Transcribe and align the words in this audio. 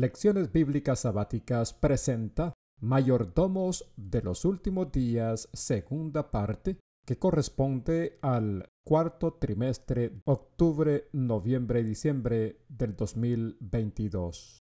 Lecciones 0.00 0.50
Bíblicas 0.50 1.00
Sabáticas 1.00 1.74
presenta 1.74 2.54
Mayordomos 2.80 3.92
de 3.98 4.22
los 4.22 4.46
Últimos 4.46 4.90
Días, 4.90 5.50
segunda 5.52 6.30
parte, 6.30 6.78
que 7.04 7.18
corresponde 7.18 8.18
al 8.22 8.70
cuarto 8.82 9.34
trimestre, 9.34 10.22
octubre, 10.24 11.10
noviembre 11.12 11.80
y 11.80 11.84
diciembre 11.84 12.64
del 12.70 12.96
2022. 12.96 14.60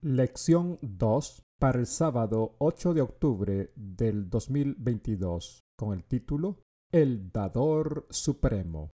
Lección 0.00 0.78
2 0.80 1.42
para 1.60 1.78
el 1.78 1.86
sábado 1.86 2.56
8 2.56 2.94
de 2.94 3.02
octubre 3.02 3.70
del 3.76 4.30
2022, 4.30 5.60
con 5.76 5.92
el 5.92 6.04
título 6.04 6.62
El 6.90 7.30
Dador 7.30 8.06
Supremo. 8.08 8.92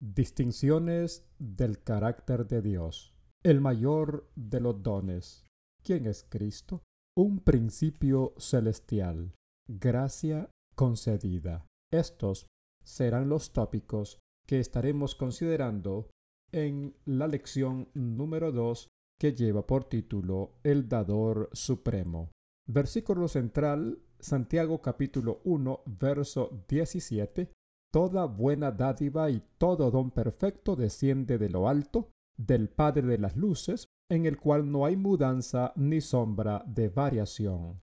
Distinciones 0.00 1.26
del 1.40 1.82
carácter 1.82 2.46
de 2.46 2.62
Dios 2.62 3.13
el 3.44 3.60
mayor 3.60 4.26
de 4.34 4.60
los 4.60 4.82
dones. 4.82 5.44
¿Quién 5.82 6.06
es 6.06 6.24
Cristo? 6.28 6.82
Un 7.16 7.40
principio 7.40 8.32
celestial, 8.38 9.34
gracia 9.68 10.50
concedida. 10.74 11.66
Estos 11.92 12.46
serán 12.82 13.28
los 13.28 13.52
tópicos 13.52 14.18
que 14.48 14.60
estaremos 14.60 15.14
considerando 15.14 16.08
en 16.52 16.96
la 17.04 17.28
lección 17.28 17.88
número 17.92 18.50
2 18.50 18.88
que 19.20 19.34
lleva 19.34 19.66
por 19.66 19.84
título 19.84 20.54
El 20.62 20.88
Dador 20.88 21.50
Supremo. 21.52 22.30
Versículo 22.66 23.28
central, 23.28 23.98
Santiago 24.18 24.80
capítulo 24.80 25.42
1, 25.44 25.82
verso 25.86 26.64
17. 26.66 27.52
Toda 27.92 28.24
buena 28.24 28.72
dádiva 28.72 29.30
y 29.30 29.42
todo 29.58 29.90
don 29.90 30.10
perfecto 30.10 30.74
desciende 30.76 31.36
de 31.38 31.50
lo 31.50 31.68
alto, 31.68 32.10
del 32.36 32.68
Padre 32.68 33.06
de 33.06 33.18
las 33.18 33.36
Luces, 33.36 33.88
en 34.08 34.26
el 34.26 34.38
cual 34.38 34.70
no 34.70 34.84
hay 34.84 34.96
mudanza 34.96 35.72
ni 35.76 36.00
sombra 36.00 36.62
de 36.66 36.88
variación. 36.88 37.80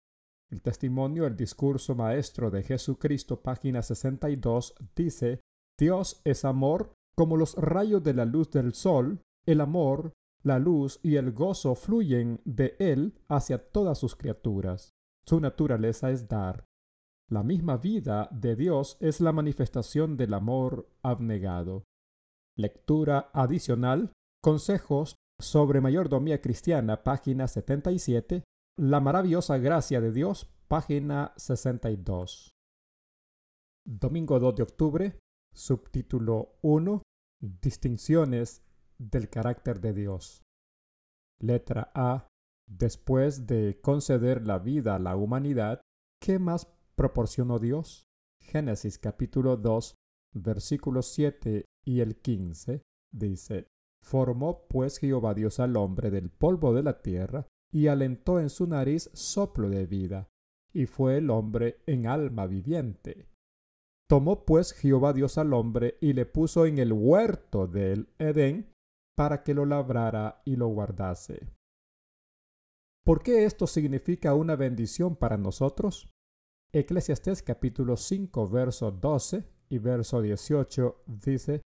El 0.51 0.63
testimonio, 0.63 1.27
el 1.27 1.37
discurso 1.37 1.95
maestro 1.95 2.51
de 2.51 2.63
Jesucristo, 2.63 3.41
página 3.41 3.83
62, 3.83 4.75
dice, 4.97 5.41
Dios 5.79 6.21
es 6.25 6.45
amor 6.45 6.95
como 7.15 7.37
los 7.37 7.55
rayos 7.57 8.03
de 8.03 8.15
la 8.15 8.25
luz 8.25 8.51
del 8.51 8.75
sol, 8.75 9.21
el 9.45 9.61
amor, 9.61 10.13
la 10.43 10.59
luz 10.59 11.01
y 11.03 11.17
el 11.17 11.33
gozo 11.33 11.75
fluyen 11.75 12.41
de 12.45 12.77
Él 12.79 13.19
hacia 13.29 13.59
todas 13.71 13.99
sus 13.99 14.17
criaturas. 14.17 14.95
Su 15.27 15.41
naturaleza 15.41 16.11
es 16.11 16.29
dar. 16.29 16.65
La 17.29 17.43
misma 17.43 17.77
vida 17.77 18.29
de 18.33 18.57
Dios 18.57 18.97
es 19.01 19.21
la 19.21 19.33
manifestación 19.33 20.17
del 20.17 20.33
amor 20.33 20.89
abnegado. 21.03 21.85
Lectura 22.57 23.31
adicional 23.35 24.13
Consejos 24.41 25.17
sobre 25.41 25.81
mayordomía 25.81 26.41
cristiana, 26.41 27.03
página 27.03 27.49
77. 27.49 28.45
La 28.77 29.01
maravillosa 29.01 29.59
gracia 29.59 30.01
de 30.01 30.13
Dios, 30.13 30.49
página 30.69 31.33
62. 31.37 32.53
Domingo 33.85 34.39
2 34.39 34.55
de 34.55 34.63
octubre, 34.63 35.19
subtítulo 35.53 36.57
1. 36.63 37.03
Distinciones 37.41 38.63
del 38.99 39.29
carácter 39.29 39.81
de 39.81 39.93
Dios. 39.93 40.45
Letra 41.41 41.91
A. 41.95 42.29
Después 42.69 43.47
de 43.47 43.81
conceder 43.81 44.47
la 44.47 44.59
vida 44.59 44.95
a 44.95 44.99
la 45.01 45.17
humanidad, 45.17 45.81
¿qué 46.21 46.39
más 46.39 46.69
proporcionó 46.95 47.59
Dios? 47.59 48.05
Génesis 48.41 48.99
capítulo 48.99 49.57
2, 49.57 49.95
versículos 50.35 51.07
7 51.07 51.65
y 51.85 52.01
el 52.01 52.21
15 52.21 52.83
dice, 53.11 53.67
Formó 54.09 54.67
pues 54.69 54.99
Jehová 55.01 55.35
Dios 55.35 55.61
al 55.61 55.77
hombre 55.77 56.11
del 56.11 56.31
polvo 56.31 56.73
de 56.73 56.83
la 56.83 57.03
tierra, 57.03 57.47
y 57.71 57.89
alentó 57.89 58.41
en 58.41 58.49
su 58.49 58.67
nariz 58.67 59.11
soplo 59.13 59.69
de 59.69 59.85
vida, 59.85 60.31
y 60.73 60.87
fue 60.87 61.19
el 61.19 61.29
hombre 61.29 61.83
en 61.85 62.07
alma 62.07 62.47
viviente. 62.47 63.29
Tomó 64.09 64.47
pues 64.47 64.73
Jehová 64.73 65.13
Dios 65.13 65.37
al 65.37 65.53
hombre 65.53 65.99
y 66.01 66.15
le 66.15 66.25
puso 66.25 66.65
en 66.65 66.79
el 66.79 66.95
huerto 66.95 67.67
del 67.67 68.09
Edén 68.19 68.73
para 69.15 69.43
que 69.43 69.53
lo 69.53 69.67
labrara 69.67 70.41
y 70.47 70.57
lo 70.57 70.69
guardase. 70.69 71.47
¿Por 73.05 73.23
qué 73.23 73.45
esto 73.45 73.67
significa 73.67 74.33
una 74.33 74.57
bendición 74.57 75.17
para 75.17 75.37
nosotros? 75.37 76.09
Eclesiastés 76.73 77.43
capítulo 77.43 77.99
5 77.99 78.49
verso 78.49 78.91
12 78.91 79.45
y 79.69 79.77
verso 79.77 80.23
18 80.23 81.03
dice, 81.07 81.61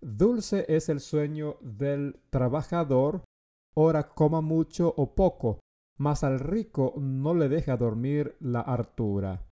Dulce 0.00 0.64
es 0.68 0.88
el 0.88 1.00
sueño 1.00 1.56
del 1.60 2.20
trabajador, 2.30 3.24
ora 3.74 4.08
coma 4.14 4.40
mucho 4.40 4.94
o 4.96 5.14
poco, 5.14 5.60
mas 5.98 6.24
al 6.24 6.40
rico 6.40 6.94
no 6.96 7.34
le 7.34 7.48
deja 7.48 7.76
dormir 7.76 8.36
la 8.40 8.60
hartura. 8.60 9.46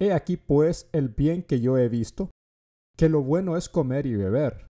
He 0.00 0.12
aquí 0.12 0.36
pues 0.36 0.88
el 0.92 1.08
bien 1.08 1.42
que 1.42 1.60
yo 1.60 1.78
he 1.78 1.88
visto, 1.88 2.30
que 2.96 3.08
lo 3.08 3.22
bueno 3.22 3.56
es 3.56 3.68
comer 3.68 4.06
y 4.06 4.16
beber, 4.16 4.66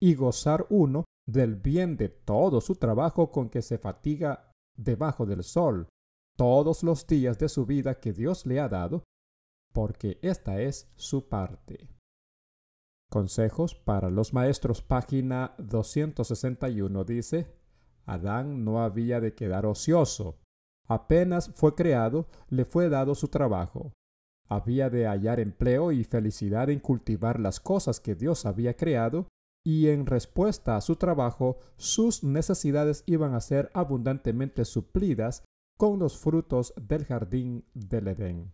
y 0.00 0.14
gozar 0.14 0.66
uno 0.68 1.04
del 1.26 1.56
bien 1.56 1.96
de 1.96 2.08
todo 2.08 2.60
su 2.60 2.76
trabajo 2.76 3.30
con 3.30 3.48
que 3.48 3.62
se 3.62 3.78
fatiga 3.78 4.52
debajo 4.76 5.24
del 5.24 5.42
sol, 5.42 5.88
todos 6.36 6.82
los 6.82 7.06
días 7.06 7.38
de 7.38 7.48
su 7.48 7.64
vida 7.64 8.00
que 8.00 8.12
Dios 8.12 8.44
le 8.44 8.60
ha 8.60 8.68
dado, 8.68 9.04
porque 9.72 10.18
esta 10.22 10.60
es 10.60 10.90
su 10.96 11.28
parte. 11.28 11.88
Consejos 13.10 13.74
para 13.74 14.08
los 14.08 14.32
maestros, 14.32 14.82
página 14.82 15.56
261 15.58 17.02
dice, 17.02 17.52
Adán 18.06 18.64
no 18.64 18.84
había 18.84 19.20
de 19.20 19.34
quedar 19.34 19.66
ocioso. 19.66 20.38
Apenas 20.86 21.50
fue 21.52 21.74
creado, 21.74 22.28
le 22.50 22.64
fue 22.64 22.88
dado 22.88 23.16
su 23.16 23.26
trabajo. 23.26 23.92
Había 24.48 24.90
de 24.90 25.08
hallar 25.08 25.40
empleo 25.40 25.90
y 25.90 26.04
felicidad 26.04 26.70
en 26.70 26.78
cultivar 26.78 27.40
las 27.40 27.58
cosas 27.58 27.98
que 27.98 28.14
Dios 28.14 28.46
había 28.46 28.76
creado, 28.76 29.26
y 29.64 29.88
en 29.88 30.06
respuesta 30.06 30.76
a 30.76 30.80
su 30.80 30.94
trabajo, 30.94 31.58
sus 31.76 32.22
necesidades 32.22 33.02
iban 33.06 33.34
a 33.34 33.40
ser 33.40 33.70
abundantemente 33.74 34.64
suplidas 34.64 35.42
con 35.76 35.98
los 35.98 36.16
frutos 36.16 36.74
del 36.80 37.04
jardín 37.06 37.64
del 37.74 38.06
Edén. 38.06 38.52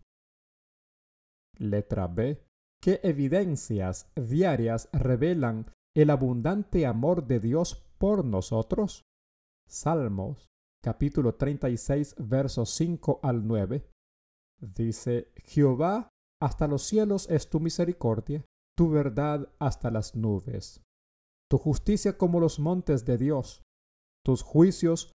Letra 1.59 2.07
B. 2.07 2.46
¿Qué 2.81 2.99
evidencias 3.03 4.09
diarias 4.15 4.89
revelan 4.93 5.65
el 5.95 6.09
abundante 6.09 6.85
amor 6.85 7.25
de 7.25 7.39
Dios 7.39 7.83
por 7.97 8.23
nosotros? 8.23 9.03
Salmos 9.67 10.47
capítulo 10.83 11.35
36 11.35 12.15
versos 12.19 12.69
5 12.69 13.19
al 13.23 13.45
9 13.47 13.89
dice, 14.61 15.33
Jehová, 15.43 16.09
hasta 16.41 16.67
los 16.67 16.83
cielos 16.83 17.29
es 17.29 17.49
tu 17.49 17.59
misericordia, 17.59 18.45
tu 18.77 18.89
verdad 18.89 19.51
hasta 19.59 19.91
las 19.91 20.15
nubes, 20.15 20.83
tu 21.49 21.57
justicia 21.57 22.17
como 22.17 22.39
los 22.39 22.59
montes 22.59 23.05
de 23.05 23.17
Dios, 23.17 23.63
tus 24.23 24.43
juicios 24.43 25.11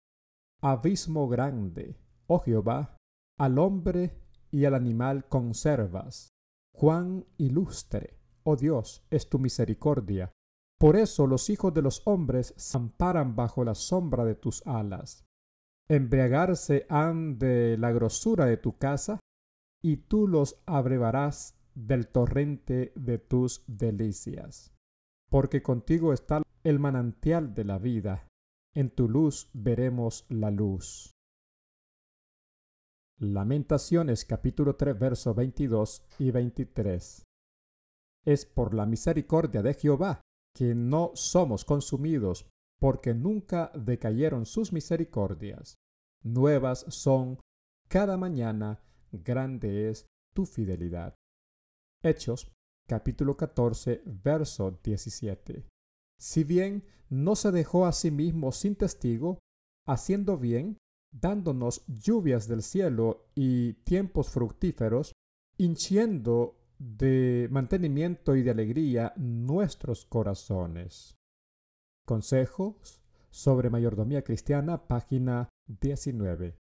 abismo 0.62 1.28
grande, 1.28 1.96
oh 2.28 2.38
Jehová, 2.38 2.96
al 3.38 3.58
hombre 3.58 4.22
y 4.50 4.64
al 4.64 4.74
animal 4.74 5.28
conservas 5.28 6.30
Cuán 6.78 7.26
ilustre, 7.38 8.20
oh 8.44 8.54
Dios, 8.54 9.04
es 9.10 9.28
tu 9.28 9.40
misericordia. 9.40 10.30
Por 10.78 10.94
eso 10.94 11.26
los 11.26 11.50
hijos 11.50 11.74
de 11.74 11.82
los 11.82 12.02
hombres 12.06 12.54
se 12.56 12.78
amparan 12.78 13.34
bajo 13.34 13.64
la 13.64 13.74
sombra 13.74 14.24
de 14.24 14.36
tus 14.36 14.64
alas. 14.64 15.24
Embriagarse 15.88 16.86
han 16.88 17.36
de 17.36 17.76
la 17.78 17.90
grosura 17.90 18.44
de 18.46 18.58
tu 18.58 18.78
casa, 18.78 19.18
y 19.82 19.96
tú 19.96 20.28
los 20.28 20.62
abrevarás 20.66 21.58
del 21.74 22.06
torrente 22.06 22.92
de 22.94 23.18
tus 23.18 23.64
delicias. 23.66 24.72
Porque 25.28 25.64
contigo 25.64 26.12
está 26.12 26.42
el 26.62 26.78
manantial 26.78 27.54
de 27.54 27.64
la 27.64 27.78
vida, 27.78 28.28
en 28.72 28.90
tu 28.90 29.08
luz 29.08 29.50
veremos 29.52 30.26
la 30.28 30.52
luz. 30.52 31.10
Lamentaciones 33.20 34.24
capítulo 34.24 34.76
3 34.76 34.96
versos 34.96 35.34
22 35.34 36.04
y 36.20 36.30
23. 36.30 37.24
Es 38.24 38.46
por 38.46 38.74
la 38.74 38.86
misericordia 38.86 39.60
de 39.60 39.74
Jehová 39.74 40.20
que 40.54 40.76
no 40.76 41.10
somos 41.14 41.64
consumidos, 41.64 42.46
porque 42.78 43.14
nunca 43.14 43.72
decayeron 43.74 44.46
sus 44.46 44.72
misericordias. 44.72 45.74
Nuevas 46.22 46.86
son 46.90 47.40
cada 47.88 48.16
mañana, 48.16 48.84
grande 49.10 49.90
es 49.90 50.06
tu 50.32 50.46
fidelidad. 50.46 51.16
Hechos 52.04 52.52
capítulo 52.88 53.36
14 53.36 54.00
verso 54.06 54.78
17. 54.84 55.66
Si 56.20 56.44
bien 56.44 56.84
no 57.10 57.34
se 57.34 57.50
dejó 57.50 57.84
a 57.84 57.90
sí 57.90 58.12
mismo 58.12 58.52
sin 58.52 58.76
testigo, 58.76 59.40
haciendo 59.88 60.38
bien, 60.38 60.78
dándonos 61.10 61.84
lluvias 61.86 62.48
del 62.48 62.62
cielo 62.62 63.26
y 63.34 63.74
tiempos 63.84 64.30
fructíferos, 64.30 65.12
hinchiendo 65.56 66.56
de 66.78 67.48
mantenimiento 67.50 68.36
y 68.36 68.42
de 68.42 68.50
alegría 68.50 69.12
nuestros 69.16 70.06
corazones. 70.06 71.16
Consejos 72.06 73.00
sobre 73.30 73.70
mayordomía 73.70 74.22
cristiana, 74.22 74.86
página 74.86 75.48
19. 75.66 76.56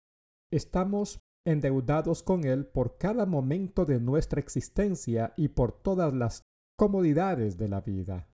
Estamos 0.51 1.21
endeudados 1.45 2.23
con 2.23 2.45
Él 2.45 2.67
por 2.67 2.99
cada 2.99 3.27
momento 3.27 3.85
de 3.85 4.01
nuestra 4.01 4.41
existencia 4.41 5.33
y 5.37 5.49
por 5.49 5.73
todas 5.73 6.13
las 6.13 6.45
comodidades 6.79 7.57
de 7.59 7.69
la 7.69 7.81
vida. 7.81 8.29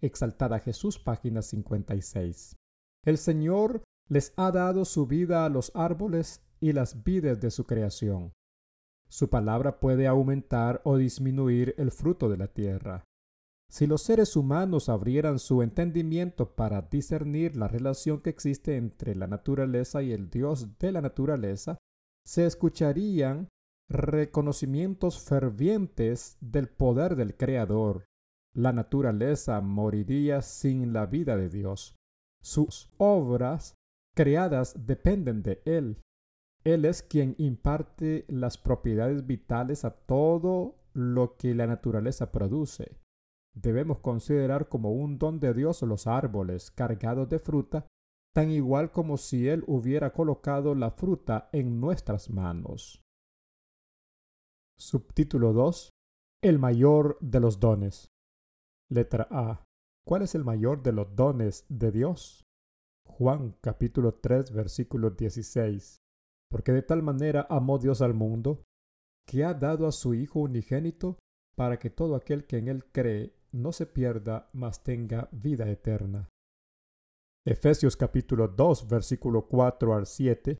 Exaltada 0.00 0.58
Jesús, 0.58 0.98
página 0.98 1.42
56. 1.42 2.56
El 3.04 3.18
Señor 3.18 3.84
les 4.08 4.32
ha 4.36 4.50
dado 4.52 4.84
su 4.84 5.06
vida 5.06 5.44
a 5.44 5.48
los 5.48 5.72
árboles 5.74 6.42
y 6.60 6.72
las 6.72 7.02
vides 7.04 7.40
de 7.40 7.50
su 7.50 7.64
creación. 7.64 8.32
Su 9.08 9.30
palabra 9.30 9.78
puede 9.78 10.06
aumentar 10.06 10.80
o 10.84 10.96
disminuir 10.96 11.74
el 11.78 11.90
fruto 11.90 12.28
de 12.28 12.36
la 12.36 12.48
tierra. 12.48 13.04
Si 13.68 13.86
los 13.86 14.02
seres 14.02 14.36
humanos 14.36 14.88
abrieran 14.88 15.38
su 15.38 15.62
entendimiento 15.62 16.54
para 16.54 16.82
discernir 16.82 17.56
la 17.56 17.68
relación 17.68 18.20
que 18.20 18.30
existe 18.30 18.76
entre 18.76 19.14
la 19.14 19.26
naturaleza 19.26 20.02
y 20.02 20.12
el 20.12 20.30
Dios 20.30 20.78
de 20.78 20.92
la 20.92 21.00
naturaleza, 21.00 21.78
se 22.24 22.46
escucharían 22.46 23.48
reconocimientos 23.88 25.20
fervientes 25.20 26.36
del 26.40 26.68
poder 26.68 27.16
del 27.16 27.36
Creador. 27.36 28.06
La 28.54 28.72
naturaleza 28.72 29.60
moriría 29.60 30.42
sin 30.42 30.92
la 30.92 31.06
vida 31.06 31.36
de 31.36 31.48
Dios. 31.48 31.96
Sus 32.42 32.88
obras 32.98 33.75
creadas 34.16 34.86
dependen 34.86 35.42
de 35.42 35.62
Él. 35.64 36.00
Él 36.64 36.84
es 36.84 37.02
quien 37.02 37.36
imparte 37.38 38.24
las 38.28 38.58
propiedades 38.58 39.26
vitales 39.26 39.84
a 39.84 39.90
todo 39.90 40.74
lo 40.94 41.36
que 41.36 41.54
la 41.54 41.66
naturaleza 41.66 42.32
produce. 42.32 42.98
Debemos 43.54 44.00
considerar 44.00 44.68
como 44.68 44.92
un 44.92 45.18
don 45.18 45.38
de 45.38 45.54
Dios 45.54 45.82
los 45.82 46.06
árboles 46.06 46.70
cargados 46.70 47.28
de 47.28 47.38
fruta, 47.38 47.86
tan 48.34 48.50
igual 48.50 48.90
como 48.90 49.16
si 49.16 49.48
Él 49.48 49.62
hubiera 49.66 50.12
colocado 50.12 50.74
la 50.74 50.90
fruta 50.90 51.48
en 51.52 51.80
nuestras 51.80 52.30
manos. 52.30 53.02
Subtítulo 54.78 55.52
2. 55.52 55.90
El 56.42 56.58
mayor 56.58 57.18
de 57.20 57.40
los 57.40 57.60
dones. 57.60 58.08
Letra 58.90 59.28
A. 59.30 59.64
¿Cuál 60.06 60.22
es 60.22 60.34
el 60.34 60.44
mayor 60.44 60.82
de 60.82 60.92
los 60.92 61.14
dones 61.16 61.64
de 61.68 61.92
Dios? 61.92 62.45
Juan 63.18 63.56
capítulo 63.62 64.12
3 64.12 64.52
versículo 64.52 65.08
16. 65.08 66.02
Porque 66.50 66.72
de 66.72 66.82
tal 66.82 67.02
manera 67.02 67.46
amó 67.48 67.78
Dios 67.78 68.02
al 68.02 68.12
mundo, 68.12 68.64
que 69.26 69.42
ha 69.42 69.54
dado 69.54 69.86
a 69.86 69.92
su 69.92 70.12
Hijo 70.12 70.40
unigénito, 70.40 71.18
para 71.56 71.78
que 71.78 71.88
todo 71.88 72.14
aquel 72.14 72.46
que 72.46 72.58
en 72.58 72.68
él 72.68 72.84
cree 72.92 73.34
no 73.52 73.72
se 73.72 73.86
pierda, 73.86 74.50
mas 74.52 74.84
tenga 74.84 75.30
vida 75.32 75.66
eterna. 75.70 76.28
Efesios 77.46 77.96
capítulo 77.96 78.48
2 78.48 78.86
versículo 78.86 79.46
4 79.48 79.94
al 79.94 80.04
7 80.04 80.58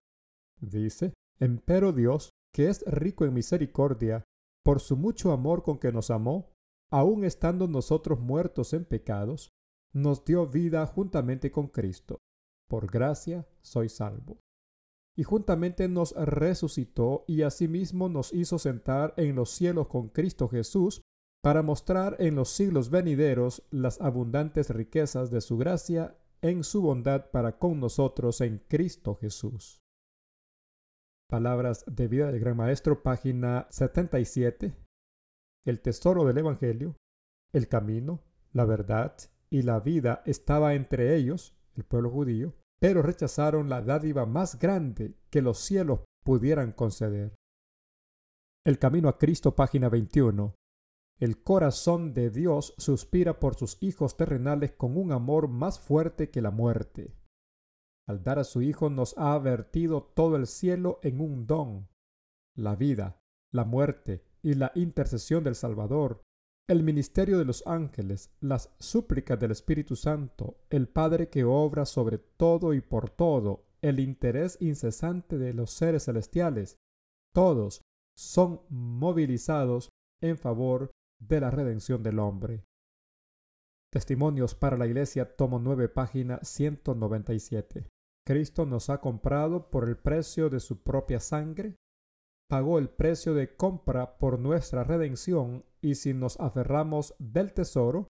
dice, 0.59 1.12
Empero 1.38 1.93
Dios, 1.93 2.31
que 2.55 2.70
es 2.70 2.82
rico 2.87 3.26
en 3.26 3.35
misericordia, 3.35 4.25
por 4.64 4.81
su 4.81 4.97
mucho 4.97 5.31
amor 5.31 5.62
con 5.62 5.79
que 5.79 5.93
nos 5.93 6.11
amó, 6.11 6.50
aun 6.91 7.25
estando 7.25 7.69
nosotros 7.69 8.19
muertos 8.19 8.73
en 8.73 8.87
pecados, 8.87 9.50
nos 9.93 10.25
dio 10.25 10.47
vida 10.47 10.87
juntamente 10.87 11.50
con 11.50 11.67
Cristo. 11.69 12.17
Por 12.69 12.91
gracia 12.91 13.47
soy 13.63 13.89
salvo. 13.89 14.39
Y 15.17 15.23
juntamente 15.23 15.89
nos 15.89 16.13
resucitó 16.13 17.25
y 17.27 17.43
asimismo 17.43 18.09
nos 18.09 18.33
hizo 18.33 18.59
sentar 18.59 19.15
en 19.17 19.35
los 19.35 19.51
cielos 19.51 19.89
con 19.89 20.09
Cristo 20.09 20.49
Jesús 20.49 21.01
para 21.43 21.63
mostrar 21.63 22.17
en 22.19 22.35
los 22.35 22.51
siglos 22.51 22.91
venideros 22.91 23.63
las 23.71 24.01
abundantes 24.01 24.71
riquezas 24.71 25.31
de 25.31 25.41
su 25.41 25.57
gracia 25.57 26.19
en 26.43 26.65
su 26.65 26.83
bondad 26.83 27.31
para 27.31 27.59
con 27.59 27.81
nosotros 27.81 28.41
en 28.41 28.59
Cristo 28.69 29.15
Jesús. 29.15 29.83
Palabras 31.29 31.85
de 31.87 32.09
vida 32.09 32.31
del 32.31 32.41
Gran 32.41 32.57
Maestro, 32.57 33.03
página 33.03 33.67
77. 33.71 34.77
El 35.65 35.81
tesoro 35.81 36.25
del 36.25 36.39
Evangelio, 36.39 36.97
el 37.53 37.69
camino, 37.69 38.23
la 38.53 38.65
verdad 38.65 39.17
y 39.51 39.62
la 39.62 39.81
vida 39.81 40.23
estaba 40.27 40.75
entre 40.75 41.17
ellos, 41.17 41.57
el 41.76 41.84
pueblo 41.84 42.11
judío, 42.11 42.55
pero 42.81 43.02
rechazaron 43.02 43.69
la 43.69 43.82
dádiva 43.82 44.26
más 44.26 44.58
grande 44.58 45.14
que 45.31 45.43
los 45.43 45.58
cielos 45.58 46.00
pudieran 46.25 46.73
conceder. 46.73 47.34
El 48.64 48.78
camino 48.78 49.08
a 49.08 49.19
Cristo, 49.19 49.55
página 49.55 49.88
21. 49.88 50.55
El 51.19 51.43
corazón 51.43 52.12
de 52.12 52.31
Dios 52.31 52.75
suspira 52.76 53.38
por 53.38 53.55
sus 53.55 53.78
hijos 53.81 54.17
terrenales 54.17 54.73
con 54.73 54.96
un 54.96 55.12
amor 55.12 55.49
más 55.49 55.81
fuerte 55.81 56.31
que 56.31 56.43
la 56.43 56.50
muerte. 56.50 57.14
Al 58.06 58.23
dar 58.23 58.38
a 58.38 58.44
su 58.44 58.62
Hijo 58.62 58.90
nos 58.90 59.17
ha 59.19 59.37
vertido 59.38 60.02
todo 60.02 60.37
el 60.37 60.46
cielo 60.46 61.00
en 61.02 61.20
un 61.20 61.46
don. 61.46 61.88
La 62.55 62.76
vida, 62.76 63.20
la 63.52 63.64
muerte 63.64 64.25
y 64.43 64.55
la 64.55 64.73
intercesión 64.75 65.43
del 65.43 65.55
Salvador, 65.55 66.23
el 66.69 66.83
ministerio 66.83 67.39
de 67.39 67.45
los 67.45 67.65
ángeles, 67.67 68.31
las 68.41 68.75
súplicas 68.81 69.39
del 69.39 69.53
Espíritu 69.53 69.95
Santo, 69.95 70.59
el 70.69 70.89
Padre 70.89 71.29
que 71.29 71.45
obra 71.45 71.87
sobre 71.87 72.19
todo 72.19 72.75
y 72.75 72.81
por 72.81 73.09
todo, 73.09 73.67
el 73.83 74.01
interés 74.01 74.57
incesante 74.61 75.39
de 75.39 75.55
los 75.55 75.71
seres 75.71 76.07
celestiales, 76.07 76.77
todos 77.33 77.83
son 78.17 78.63
movilizados 78.69 79.91
en 80.21 80.39
favor 80.39 80.91
de 81.21 81.41
la 81.41 81.51
redención 81.51 82.03
del 82.03 82.19
hombre. 82.19 82.65
Testimonios 83.93 84.55
para 84.55 84.77
la 84.77 84.87
Iglesia, 84.87 85.37
tomo 85.37 85.61
9, 85.61 85.89
página 85.89 86.41
197. 86.43 87.89
Cristo 88.27 88.67
nos 88.67 88.91
ha 88.91 89.01
comprado 89.01 89.71
por 89.71 89.89
el 89.89 89.97
precio 89.97 90.51
de 90.51 90.59
su 90.59 90.83
propia 90.83 91.21
sangre, 91.21 91.77
pagó 92.49 92.79
el 92.79 92.89
precio 92.89 93.35
de 93.35 93.57
compra 93.57 94.19
por 94.19 94.39
nuestra 94.39 94.85
redención 94.85 95.65
y 95.81 95.97
si 95.97 96.15
nos 96.15 96.39
aferramos 96.41 97.15
del 97.19 97.53
tesoro, 97.53 98.09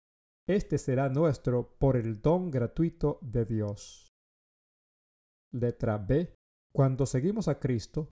este 0.47 0.77
será 0.77 1.09
nuestro 1.09 1.75
por 1.77 1.95
el 1.95 2.21
don 2.21 2.51
gratuito 2.51 3.19
de 3.21 3.45
Dios. 3.45 4.09
Letra 5.53 5.97
B. 5.97 6.35
Cuando 6.73 7.05
seguimos 7.05 7.47
a 7.47 7.59
Cristo, 7.59 8.09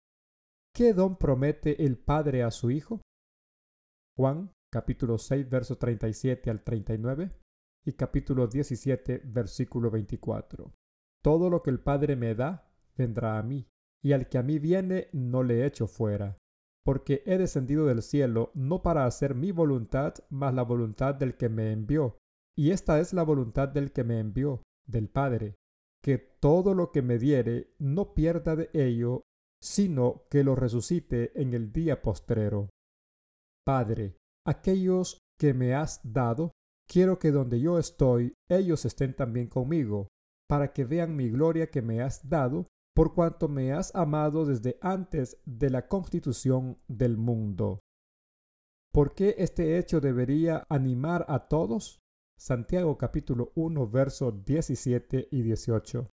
¿qué 0.76 0.94
don 0.94 1.18
promete 1.18 1.84
el 1.84 1.98
Padre 1.98 2.44
a 2.44 2.52
su 2.52 2.70
Hijo? 2.70 3.02
Juan 4.16 4.52
capítulo 4.72 5.18
6, 5.18 5.50
verso 5.50 5.78
37 5.78 6.50
al 6.50 6.64
39 6.64 7.32
y 7.86 7.94
capítulo 7.94 8.48
17, 8.48 9.24
versículo 9.26 9.92
24. 9.92 10.72
Todo 11.24 11.50
lo 11.50 11.62
que 11.62 11.72
el 11.72 11.80
Padre 11.82 12.16
me 12.16 12.36
da, 12.36 12.72
vendrá 12.96 13.38
a 13.38 13.44
mí, 13.44 13.68
y 14.04 14.14
al 14.14 14.28
que 14.28 14.38
a 14.38 14.44
mí 14.44 14.60
viene, 14.60 15.08
no 15.12 15.44
le 15.44 15.66
echo 15.66 15.88
fuera, 15.88 16.38
porque 16.84 17.24
he 17.26 17.38
descendido 17.38 17.86
del 17.86 18.02
cielo 18.02 18.52
no 18.54 18.82
para 18.82 19.06
hacer 19.06 19.36
mi 19.36 19.52
voluntad, 19.52 20.16
mas 20.30 20.54
la 20.54 20.64
voluntad 20.64 21.16
del 21.16 21.38
que 21.38 21.50
me 21.50 21.72
envió. 21.72 22.18
Y 22.58 22.72
esta 22.72 23.00
es 23.00 23.14
la 23.14 23.24
voluntad 23.24 23.70
del 23.70 23.92
que 23.92 24.04
me 24.04 24.20
envió, 24.20 24.62
del 24.88 25.10
Padre, 25.10 25.56
que 26.04 26.18
todo 26.18 26.74
lo 26.74 26.92
que 26.92 27.02
me 27.02 27.20
diere 27.20 27.74
no 27.80 28.14
pierda 28.14 28.56
de 28.56 28.70
ello, 28.74 29.22
sino 29.62 30.24
que 30.30 30.44
lo 30.44 30.56
resucite 30.56 31.40
en 31.40 31.54
el 31.54 31.72
día 31.72 32.02
postrero. 32.02 32.70
Padre, 33.66 34.18
aquellos 34.46 35.20
que 35.40 35.54
me 35.54 35.76
has 35.76 36.02
dado, 36.04 36.52
quiero 36.90 37.20
que 37.20 37.32
donde 37.32 37.60
yo 37.60 37.78
estoy, 37.78 38.34
ellos 38.50 38.86
estén 38.86 39.16
también 39.16 39.48
conmigo, 39.48 40.08
para 40.50 40.74
que 40.74 40.84
vean 40.84 41.16
mi 41.16 41.30
gloria 41.30 41.70
que 41.70 41.82
me 41.82 42.02
has 42.02 42.28
dado, 42.28 42.66
por 42.96 43.14
cuanto 43.14 43.48
me 43.48 43.72
has 43.72 43.96
amado 43.96 44.46
desde 44.46 44.78
antes 44.82 45.38
de 45.46 45.70
la 45.70 45.88
constitución 45.88 46.78
del 46.88 47.18
mundo. 47.18 47.80
¿Por 48.94 49.16
qué 49.16 49.36
este 49.38 49.78
hecho 49.78 50.02
debería 50.02 50.66
animar 50.70 51.26
a 51.30 51.48
todos? 51.48 52.02
Santiago 52.38 52.98
capítulo 52.98 53.52
1 53.56 53.88
versos 53.88 54.44
17 54.44 55.30
y 55.32 55.42
18. 55.44 56.10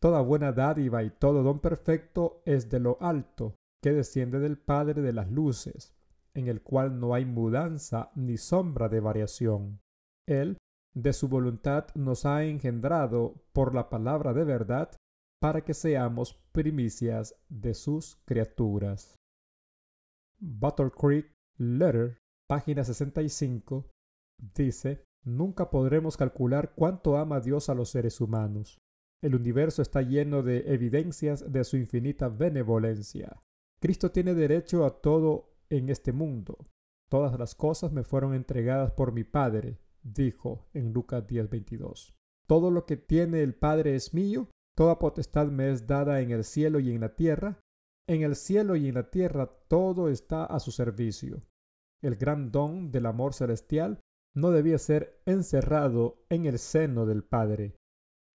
Toda 0.00 0.20
buena 0.22 0.52
dádiva 0.52 1.04
y 1.04 1.10
todo 1.10 1.42
don 1.42 1.60
perfecto 1.60 2.42
es 2.44 2.68
de 2.68 2.80
lo 2.80 2.98
alto, 3.00 3.54
que 3.82 3.92
desciende 3.92 4.40
del 4.40 4.58
Padre 4.58 5.02
de 5.02 5.12
las 5.12 5.30
luces, 5.30 5.94
en 6.34 6.48
el 6.48 6.62
cual 6.62 6.98
no 6.98 7.14
hay 7.14 7.24
mudanza 7.24 8.10
ni 8.14 8.36
sombra 8.36 8.88
de 8.88 9.00
variación. 9.00 9.80
Él, 10.26 10.58
de 10.94 11.12
su 11.12 11.28
voluntad, 11.28 11.86
nos 11.94 12.26
ha 12.26 12.44
engendrado 12.44 13.44
por 13.52 13.74
la 13.74 13.88
palabra 13.88 14.32
de 14.32 14.44
verdad, 14.44 14.90
para 15.40 15.62
que 15.62 15.74
seamos 15.74 16.34
primicias 16.52 17.34
de 17.48 17.74
sus 17.74 18.16
criaturas. 18.24 19.16
Battle 20.38 20.90
Creek 20.90 21.32
Letter, 21.58 22.18
página 22.48 22.84
65, 22.84 23.90
dice, 24.54 25.04
Nunca 25.24 25.70
podremos 25.70 26.16
calcular 26.16 26.74
cuánto 26.76 27.16
ama 27.16 27.40
Dios 27.40 27.68
a 27.68 27.74
los 27.74 27.90
seres 27.90 28.20
humanos. 28.20 28.78
El 29.20 29.34
universo 29.34 29.82
está 29.82 30.00
lleno 30.00 30.44
de 30.44 30.72
evidencias 30.72 31.52
de 31.52 31.64
su 31.64 31.76
infinita 31.76 32.28
benevolencia. 32.28 33.42
Cristo 33.80 34.12
tiene 34.12 34.34
derecho 34.34 34.84
a 34.84 35.00
todo 35.00 35.56
en 35.68 35.88
este 35.90 36.12
mundo. 36.12 36.58
Todas 37.10 37.36
las 37.38 37.56
cosas 37.56 37.90
me 37.90 38.04
fueron 38.04 38.34
entregadas 38.34 38.92
por 38.92 39.12
mi 39.12 39.24
Padre, 39.24 39.80
dijo 40.02 40.68
en 40.74 40.92
Lucas 40.92 41.26
10:22. 41.26 42.14
Todo 42.46 42.70
lo 42.70 42.86
que 42.86 42.96
tiene 42.96 43.42
el 43.42 43.56
Padre 43.56 43.96
es 43.96 44.14
mío, 44.14 44.48
toda 44.76 44.98
potestad 44.98 45.48
me 45.48 45.70
es 45.70 45.86
dada 45.86 46.20
en 46.20 46.30
el 46.30 46.44
cielo 46.44 46.78
y 46.80 46.90
en 46.92 47.00
la 47.00 47.14
tierra. 47.16 47.60
En 48.08 48.22
el 48.22 48.36
cielo 48.36 48.76
y 48.76 48.88
en 48.88 48.94
la 48.94 49.10
tierra 49.10 49.46
todo 49.68 50.08
está 50.08 50.44
a 50.44 50.60
su 50.60 50.70
servicio. 50.70 51.42
El 52.02 52.16
gran 52.16 52.52
don 52.52 52.92
del 52.92 53.06
amor 53.06 53.34
celestial 53.34 54.00
no 54.34 54.50
debía 54.50 54.78
ser 54.78 55.20
encerrado 55.24 56.24
en 56.28 56.46
el 56.46 56.58
seno 56.58 57.06
del 57.06 57.24
Padre. 57.24 57.76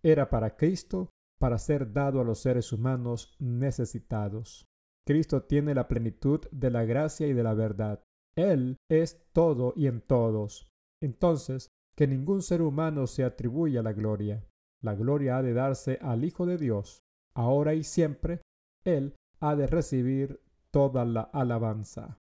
Era 0.04 0.30
para 0.30 0.58
Cristo, 0.58 1.12
para 1.40 1.60
ser 1.60 1.94
dado 1.94 2.20
a 2.20 2.24
los 2.24 2.40
seres 2.40 2.74
humanos 2.74 3.36
necesitados. 3.40 4.66
Cristo 5.06 5.44
tiene 5.44 5.76
la 5.76 5.88
plenitud 5.88 6.42
de 6.52 6.72
la 6.72 6.86
gracia 6.86 7.28
y 7.28 7.34
de 7.34 7.44
la 7.44 7.54
verdad. 7.54 8.04
Él 8.36 8.78
es 8.90 9.24
todo 9.32 9.74
y 9.76 9.88
en 9.88 10.02
todos. 10.02 10.70
Entonces, 11.02 11.70
que 11.96 12.08
ningún 12.08 12.42
ser 12.42 12.62
humano 12.62 13.08
se 13.08 13.24
atribuya 13.24 13.84
la 13.84 13.94
gloria. 13.94 14.46
La 14.82 14.96
gloria 14.96 15.38
ha 15.38 15.42
de 15.42 15.54
darse 15.54 16.00
al 16.02 16.24
Hijo 16.24 16.46
de 16.46 16.58
Dios. 16.58 17.04
Ahora 17.34 17.74
y 17.76 17.84
siempre, 17.84 18.42
Él 18.84 19.16
ha 19.40 19.56
de 19.56 19.68
recibir 19.68 20.42
toda 20.72 21.06
la 21.06 21.22
alabanza. 21.22 22.18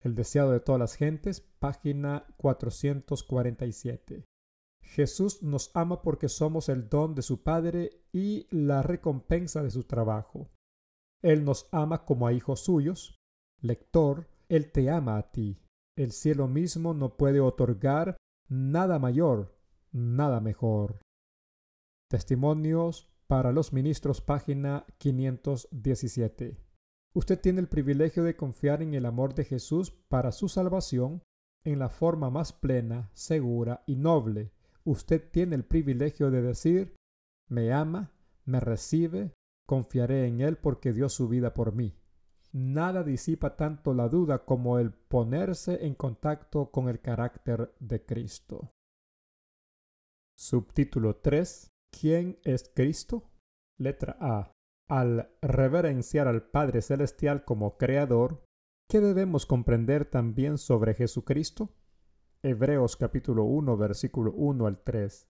El 0.00 0.14
deseado 0.14 0.52
de 0.52 0.60
todas 0.60 0.80
las 0.80 0.94
gentes, 0.96 1.40
página 1.40 2.26
447. 2.36 4.24
Jesús 4.82 5.42
nos 5.42 5.70
ama 5.74 6.02
porque 6.02 6.28
somos 6.28 6.68
el 6.68 6.88
don 6.88 7.14
de 7.14 7.22
su 7.22 7.42
Padre 7.42 8.02
y 8.12 8.46
la 8.50 8.82
recompensa 8.82 9.62
de 9.62 9.70
su 9.70 9.84
trabajo. 9.84 10.50
Él 11.22 11.44
nos 11.44 11.68
ama 11.70 12.04
como 12.04 12.26
a 12.26 12.32
hijos 12.32 12.64
suyos. 12.64 13.16
Lector, 13.60 14.28
Él 14.48 14.72
te 14.72 14.90
ama 14.90 15.18
a 15.18 15.30
ti. 15.30 15.62
El 15.96 16.10
cielo 16.10 16.48
mismo 16.48 16.94
no 16.94 17.16
puede 17.16 17.40
otorgar 17.40 18.16
nada 18.48 18.98
mayor, 18.98 19.56
nada 19.92 20.40
mejor. 20.40 21.00
Testimonios 22.12 23.08
para 23.26 23.52
los 23.52 23.72
ministros, 23.72 24.20
página 24.20 24.84
517. 24.98 26.58
Usted 27.14 27.40
tiene 27.40 27.60
el 27.60 27.68
privilegio 27.68 28.22
de 28.22 28.36
confiar 28.36 28.82
en 28.82 28.92
el 28.92 29.06
amor 29.06 29.34
de 29.34 29.44
Jesús 29.44 29.90
para 30.10 30.30
su 30.30 30.50
salvación 30.50 31.22
en 31.64 31.78
la 31.78 31.88
forma 31.88 32.28
más 32.28 32.52
plena, 32.52 33.10
segura 33.14 33.82
y 33.86 33.96
noble. 33.96 34.52
Usted 34.84 35.26
tiene 35.30 35.56
el 35.56 35.64
privilegio 35.64 36.30
de 36.30 36.42
decir, 36.42 36.96
me 37.48 37.72
ama, 37.72 38.12
me 38.44 38.60
recibe, 38.60 39.32
confiaré 39.66 40.26
en 40.26 40.42
Él 40.42 40.58
porque 40.58 40.92
dio 40.92 41.08
su 41.08 41.28
vida 41.28 41.54
por 41.54 41.74
mí. 41.74 41.96
Nada 42.52 43.04
disipa 43.04 43.56
tanto 43.56 43.94
la 43.94 44.10
duda 44.10 44.44
como 44.44 44.78
el 44.78 44.92
ponerse 44.92 45.86
en 45.86 45.94
contacto 45.94 46.70
con 46.70 46.90
el 46.90 47.00
carácter 47.00 47.74
de 47.80 48.04
Cristo. 48.04 48.70
Subtítulo 50.36 51.16
3. 51.16 51.71
¿Quién 52.00 52.38
es 52.42 52.70
Cristo? 52.74 53.30
Letra 53.78 54.16
A 54.20 54.52
al 54.88 55.30
reverenciar 55.40 56.28
al 56.28 56.42
Padre 56.42 56.82
Celestial 56.82 57.44
como 57.44 57.78
Creador, 57.78 58.44
¿qué 58.90 59.00
debemos 59.00 59.46
comprender 59.46 60.04
también 60.04 60.58
sobre 60.58 60.94
Jesucristo? 60.94 61.70
Hebreos 62.42 62.96
capítulo 62.96 63.44
1 63.44 63.76
versículo 63.76 64.32
1 64.32 64.66
al 64.66 64.82
3. 64.82 65.28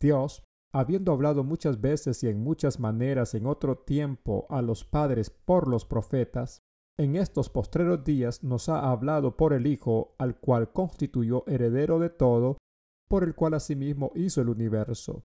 Dios, 0.00 0.44
habiendo 0.74 1.12
hablado 1.12 1.44
muchas 1.44 1.80
veces 1.80 2.24
y 2.24 2.28
en 2.28 2.42
muchas 2.42 2.80
maneras 2.80 3.34
en 3.34 3.46
otro 3.46 3.78
tiempo 3.78 4.46
a 4.48 4.62
los 4.62 4.84
padres 4.84 5.30
por 5.30 5.68
los 5.68 5.84
profetas, 5.84 6.62
en 6.98 7.16
estos 7.16 7.50
postreros 7.50 8.02
días 8.02 8.42
nos 8.42 8.68
ha 8.68 8.90
hablado 8.90 9.36
por 9.36 9.52
el 9.52 9.66
Hijo, 9.66 10.16
al 10.18 10.40
cual 10.40 10.72
constituyó 10.72 11.44
heredero 11.46 11.98
de 11.98 12.10
todo, 12.10 12.58
por 13.08 13.22
el 13.22 13.34
cual 13.34 13.54
asimismo 13.54 14.10
hizo 14.14 14.40
el 14.40 14.48
universo 14.48 15.24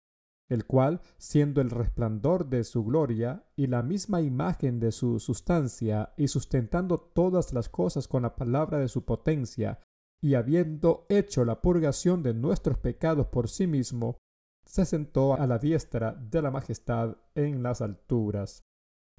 el 0.49 0.65
cual, 0.65 1.01
siendo 1.17 1.61
el 1.61 1.69
resplandor 1.69 2.47
de 2.49 2.63
su 2.63 2.83
gloria 2.83 3.43
y 3.55 3.67
la 3.67 3.81
misma 3.81 4.21
imagen 4.21 4.79
de 4.79 4.91
su 4.91 5.19
sustancia, 5.19 6.13
y 6.17 6.27
sustentando 6.27 6.99
todas 6.99 7.53
las 7.53 7.69
cosas 7.69 8.07
con 8.07 8.23
la 8.23 8.35
palabra 8.35 8.77
de 8.79 8.87
su 8.87 9.05
potencia, 9.05 9.79
y 10.21 10.35
habiendo 10.35 11.05
hecho 11.09 11.45
la 11.45 11.61
purgación 11.61 12.23
de 12.23 12.33
nuestros 12.33 12.77
pecados 12.77 13.27
por 13.27 13.49
sí 13.49 13.67
mismo, 13.67 14.17
se 14.65 14.85
sentó 14.85 15.35
a 15.35 15.45
la 15.45 15.59
diestra 15.59 16.13
de 16.13 16.41
la 16.41 16.51
majestad 16.51 17.17
en 17.35 17.61
las 17.61 17.81
alturas. 17.81 18.63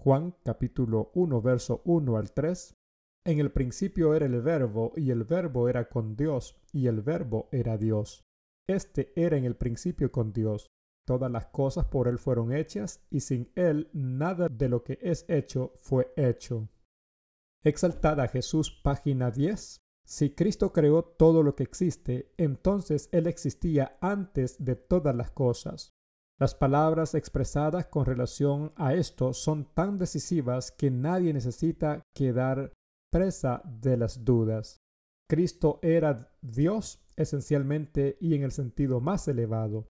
Juan 0.00 0.34
capítulo 0.44 1.10
1 1.14 1.40
verso 1.42 1.82
1 1.84 2.16
al 2.16 2.32
3. 2.32 2.74
En 3.24 3.40
el 3.40 3.50
principio 3.50 4.14
era 4.14 4.26
el 4.26 4.40
verbo, 4.40 4.92
y 4.96 5.10
el 5.10 5.24
verbo 5.24 5.68
era 5.68 5.88
con 5.88 6.16
Dios, 6.16 6.56
y 6.72 6.86
el 6.86 7.02
verbo 7.02 7.48
era 7.50 7.76
Dios. 7.76 8.24
Este 8.68 9.12
era 9.16 9.36
en 9.36 9.44
el 9.44 9.56
principio 9.56 10.10
con 10.12 10.32
Dios. 10.32 10.66
Todas 11.06 11.30
las 11.30 11.46
cosas 11.46 11.84
por 11.84 12.08
Él 12.08 12.18
fueron 12.18 12.52
hechas, 12.52 13.00
y 13.10 13.20
sin 13.20 13.52
Él 13.54 13.88
nada 13.92 14.48
de 14.48 14.68
lo 14.68 14.82
que 14.82 14.98
es 15.00 15.24
hecho 15.28 15.72
fue 15.76 16.12
hecho. 16.16 16.68
Exaltada 17.62 18.26
Jesús, 18.26 18.72
página 18.82 19.30
10. 19.30 19.80
Si 20.04 20.30
Cristo 20.30 20.72
creó 20.72 21.04
todo 21.04 21.44
lo 21.44 21.54
que 21.54 21.62
existe, 21.62 22.32
entonces 22.36 23.08
Él 23.12 23.28
existía 23.28 23.96
antes 24.00 24.64
de 24.64 24.74
todas 24.74 25.14
las 25.14 25.30
cosas. 25.30 25.92
Las 26.40 26.56
palabras 26.56 27.14
expresadas 27.14 27.86
con 27.86 28.04
relación 28.04 28.72
a 28.74 28.92
esto 28.92 29.32
son 29.32 29.72
tan 29.74 29.98
decisivas 29.98 30.72
que 30.72 30.90
nadie 30.90 31.32
necesita 31.32 32.02
quedar 32.14 32.72
presa 33.12 33.62
de 33.64 33.96
las 33.96 34.24
dudas. 34.24 34.78
Cristo 35.28 35.78
era 35.82 36.32
Dios 36.42 37.00
esencialmente 37.16 38.18
y 38.20 38.34
en 38.34 38.42
el 38.42 38.50
sentido 38.50 39.00
más 39.00 39.28
elevado 39.28 39.86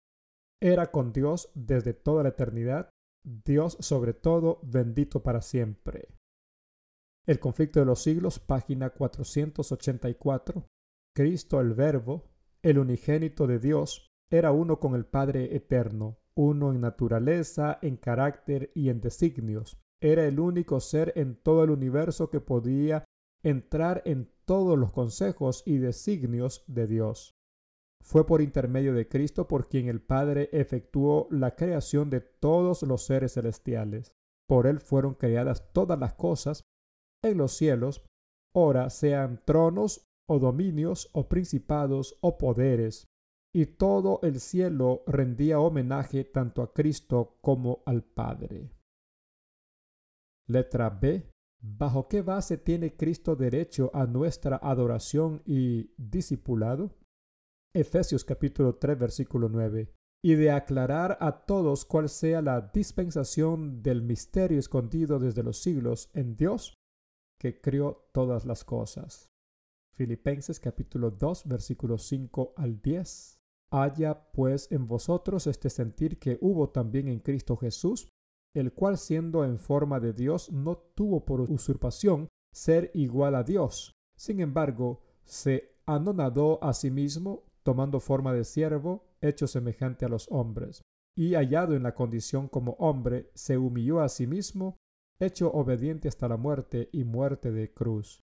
era 0.61 0.91
con 0.91 1.13
Dios 1.13 1.51
desde 1.55 1.95
toda 1.95 2.23
la 2.23 2.31
eternidad, 2.31 2.91
Dios 3.25 3.77
sobre 3.81 4.13
todo, 4.13 4.61
bendito 4.63 5.23
para 5.23 5.41
siempre. 5.41 6.09
El 7.27 7.39
conflicto 7.39 7.81
de 7.81 7.87
los 7.87 8.03
siglos, 8.03 8.39
página 8.39 8.91
484. 8.91 10.67
Cristo 11.15 11.61
el 11.61 11.73
Verbo, 11.75 12.31
el 12.63 12.79
unigénito 12.79 13.47
de 13.47 13.59
Dios, 13.59 14.09
era 14.31 14.53
uno 14.53 14.79
con 14.79 14.95
el 14.95 15.07
Padre 15.07 15.55
eterno, 15.57 16.19
uno 16.35 16.73
en 16.73 16.81
naturaleza, 16.81 17.79
en 17.81 17.97
carácter 17.97 18.73
y 18.75 18.89
en 18.89 19.01
designios. 19.01 19.79
Era 20.03 20.27
el 20.27 20.39
único 20.39 20.81
ser 20.81 21.13
en 21.17 21.37
todo 21.37 21.65
el 21.65 21.71
universo 21.71 22.31
que 22.31 22.41
podía 22.41 23.05
entrar 23.43 24.03
en 24.05 24.31
todos 24.45 24.79
los 24.79 24.93
consejos 24.93 25.63
y 25.65 25.79
designios 25.79 26.65
de 26.67 26.87
Dios. 26.87 27.35
Fue 28.05 28.27
por 28.27 28.43
intermedio 28.43 28.93
de 28.93 29.09
Cristo 29.09 29.49
por 29.49 29.67
quien 29.67 29.89
el 29.89 30.03
Padre 30.03 30.51
efectuó 30.53 31.27
la 31.31 31.57
creación 31.57 32.11
de 32.11 32.21
todos 32.21 32.83
los 32.83 33.07
seres 33.07 33.33
celestiales. 33.33 34.15
Por 34.47 34.67
él 34.67 34.79
fueron 34.79 35.15
creadas 35.15 35.73
todas 35.73 35.99
las 35.99 36.13
cosas 36.13 36.65
en 37.23 37.39
los 37.39 37.53
cielos, 37.57 38.05
ora 38.55 38.91
sean 38.91 39.41
tronos 39.47 40.07
o 40.29 40.39
dominios 40.39 41.09
o 41.15 41.31
principados 41.31 42.19
o 42.21 42.37
poderes. 42.37 43.09
Y 43.55 43.67
todo 43.67 44.21
el 44.23 44.39
cielo 44.41 45.03
rendía 45.07 45.61
homenaje 45.61 46.25
tanto 46.25 46.61
a 46.61 46.75
Cristo 46.75 47.39
como 47.41 47.83
al 47.87 48.03
Padre. 48.03 48.71
Letra 50.47 50.91
B. 50.91 51.31
¿Bajo 51.63 52.09
qué 52.09 52.21
base 52.21 52.59
tiene 52.59 52.95
Cristo 52.95 53.35
derecho 53.37 53.91
a 53.95 54.05
nuestra 54.05 54.57
adoración 54.57 55.41
y 55.47 55.95
discipulado? 55.97 56.91
Efesios 57.77 58.25
capítulo 58.25 58.77
3 58.77 58.97
versículo 58.97 59.49
9, 59.49 59.93
y 60.23 60.35
de 60.37 60.53
aclarar 60.53 61.19
a 61.21 61.45
todos 61.45 61.85
cuál 61.85 62.09
sea 62.09 62.41
la 62.41 62.61
dispensación 62.61 63.83
del 63.83 64.01
misterio 64.01 64.61
escondido 64.61 65.19
desde 65.19 65.43
los 65.43 65.59
siglos 65.59 66.09
en 66.15 66.37
Dios, 66.37 66.75
que 67.37 67.61
crió 67.61 68.07
todas 68.13 68.47
las 68.47 68.63
cosas. 68.63 69.29
Filipenses 69.93 70.61
capítulo 70.61 71.11
2 71.11 71.47
versículo 71.47 71.99
5 71.99 72.55
al 72.57 72.81
10. 72.81 73.41
Haya 73.73 74.31
pues 74.31 74.71
en 74.71 74.87
vosotros 74.87 75.49
este 75.49 75.69
sentir 75.69 76.21
que 76.21 76.39
hubo 76.41 76.71
también 76.71 77.09
en 77.09 77.19
Cristo 77.19 77.57
Jesús, 77.57 78.09
el 78.55 78.73
cual 78.73 78.99
siendo 78.99 79.45
en 79.45 79.59
forma 79.59 79.99
de 79.99 80.13
Dios 80.13 80.53
no 80.53 80.77
tuvo 80.77 81.25
por 81.25 81.41
usurpación 81.41 82.29
ser 82.53 82.93
igual 82.95 83.35
a 83.35 83.43
Dios. 83.43 83.97
Sin 84.17 84.39
embargo, 84.39 85.03
se 85.25 85.81
anonadó 85.87 86.63
a 86.63 86.73
sí 86.73 86.93
mismo, 86.93 87.43
tomando 87.65 87.99
forma 87.99 88.33
de 88.33 88.45
siervo, 88.45 89.09
hecho 89.21 89.47
semejante 89.47 90.05
a 90.05 90.09
los 90.09 90.29
hombres, 90.31 90.83
y 91.17 91.35
hallado 91.35 91.75
en 91.75 91.83
la 91.83 91.95
condición 91.95 92.49
como 92.49 92.73
hombre, 92.73 93.31
se 93.35 93.57
humilló 93.57 94.01
a 94.01 94.09
sí 94.09 94.27
mismo, 94.27 94.77
hecho 95.19 95.51
obediente 95.53 96.09
hasta 96.09 96.29
la 96.29 96.37
muerte 96.37 96.91
y 96.93 97.05
muerte 97.05 97.51
de 97.53 97.73
cruz, 97.73 98.21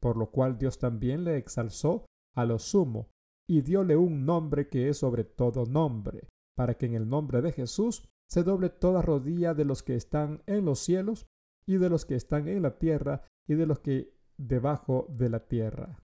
por 0.00 0.16
lo 0.16 0.30
cual 0.30 0.58
Dios 0.58 0.78
también 0.78 1.24
le 1.24 1.36
exalzó 1.36 2.06
a 2.34 2.44
lo 2.44 2.58
sumo, 2.58 3.10
y 3.48 3.62
dióle 3.62 3.96
un 3.96 4.24
nombre 4.24 4.68
que 4.68 4.88
es 4.88 4.98
sobre 4.98 5.24
todo 5.24 5.66
nombre, 5.66 6.28
para 6.56 6.74
que 6.74 6.86
en 6.86 6.94
el 6.94 7.08
nombre 7.08 7.42
de 7.42 7.52
Jesús 7.52 8.08
se 8.28 8.42
doble 8.42 8.70
toda 8.70 9.02
rodilla 9.02 9.54
de 9.54 9.64
los 9.64 9.82
que 9.82 9.96
están 9.96 10.42
en 10.46 10.64
los 10.64 10.80
cielos, 10.80 11.26
y 11.66 11.76
de 11.76 11.90
los 11.90 12.04
que 12.04 12.16
están 12.16 12.48
en 12.48 12.62
la 12.62 12.78
tierra, 12.78 13.22
y 13.46 13.54
de 13.54 13.66
los 13.66 13.80
que 13.80 14.16
debajo 14.36 15.06
de 15.10 15.28
la 15.28 15.46
tierra. 15.46 16.02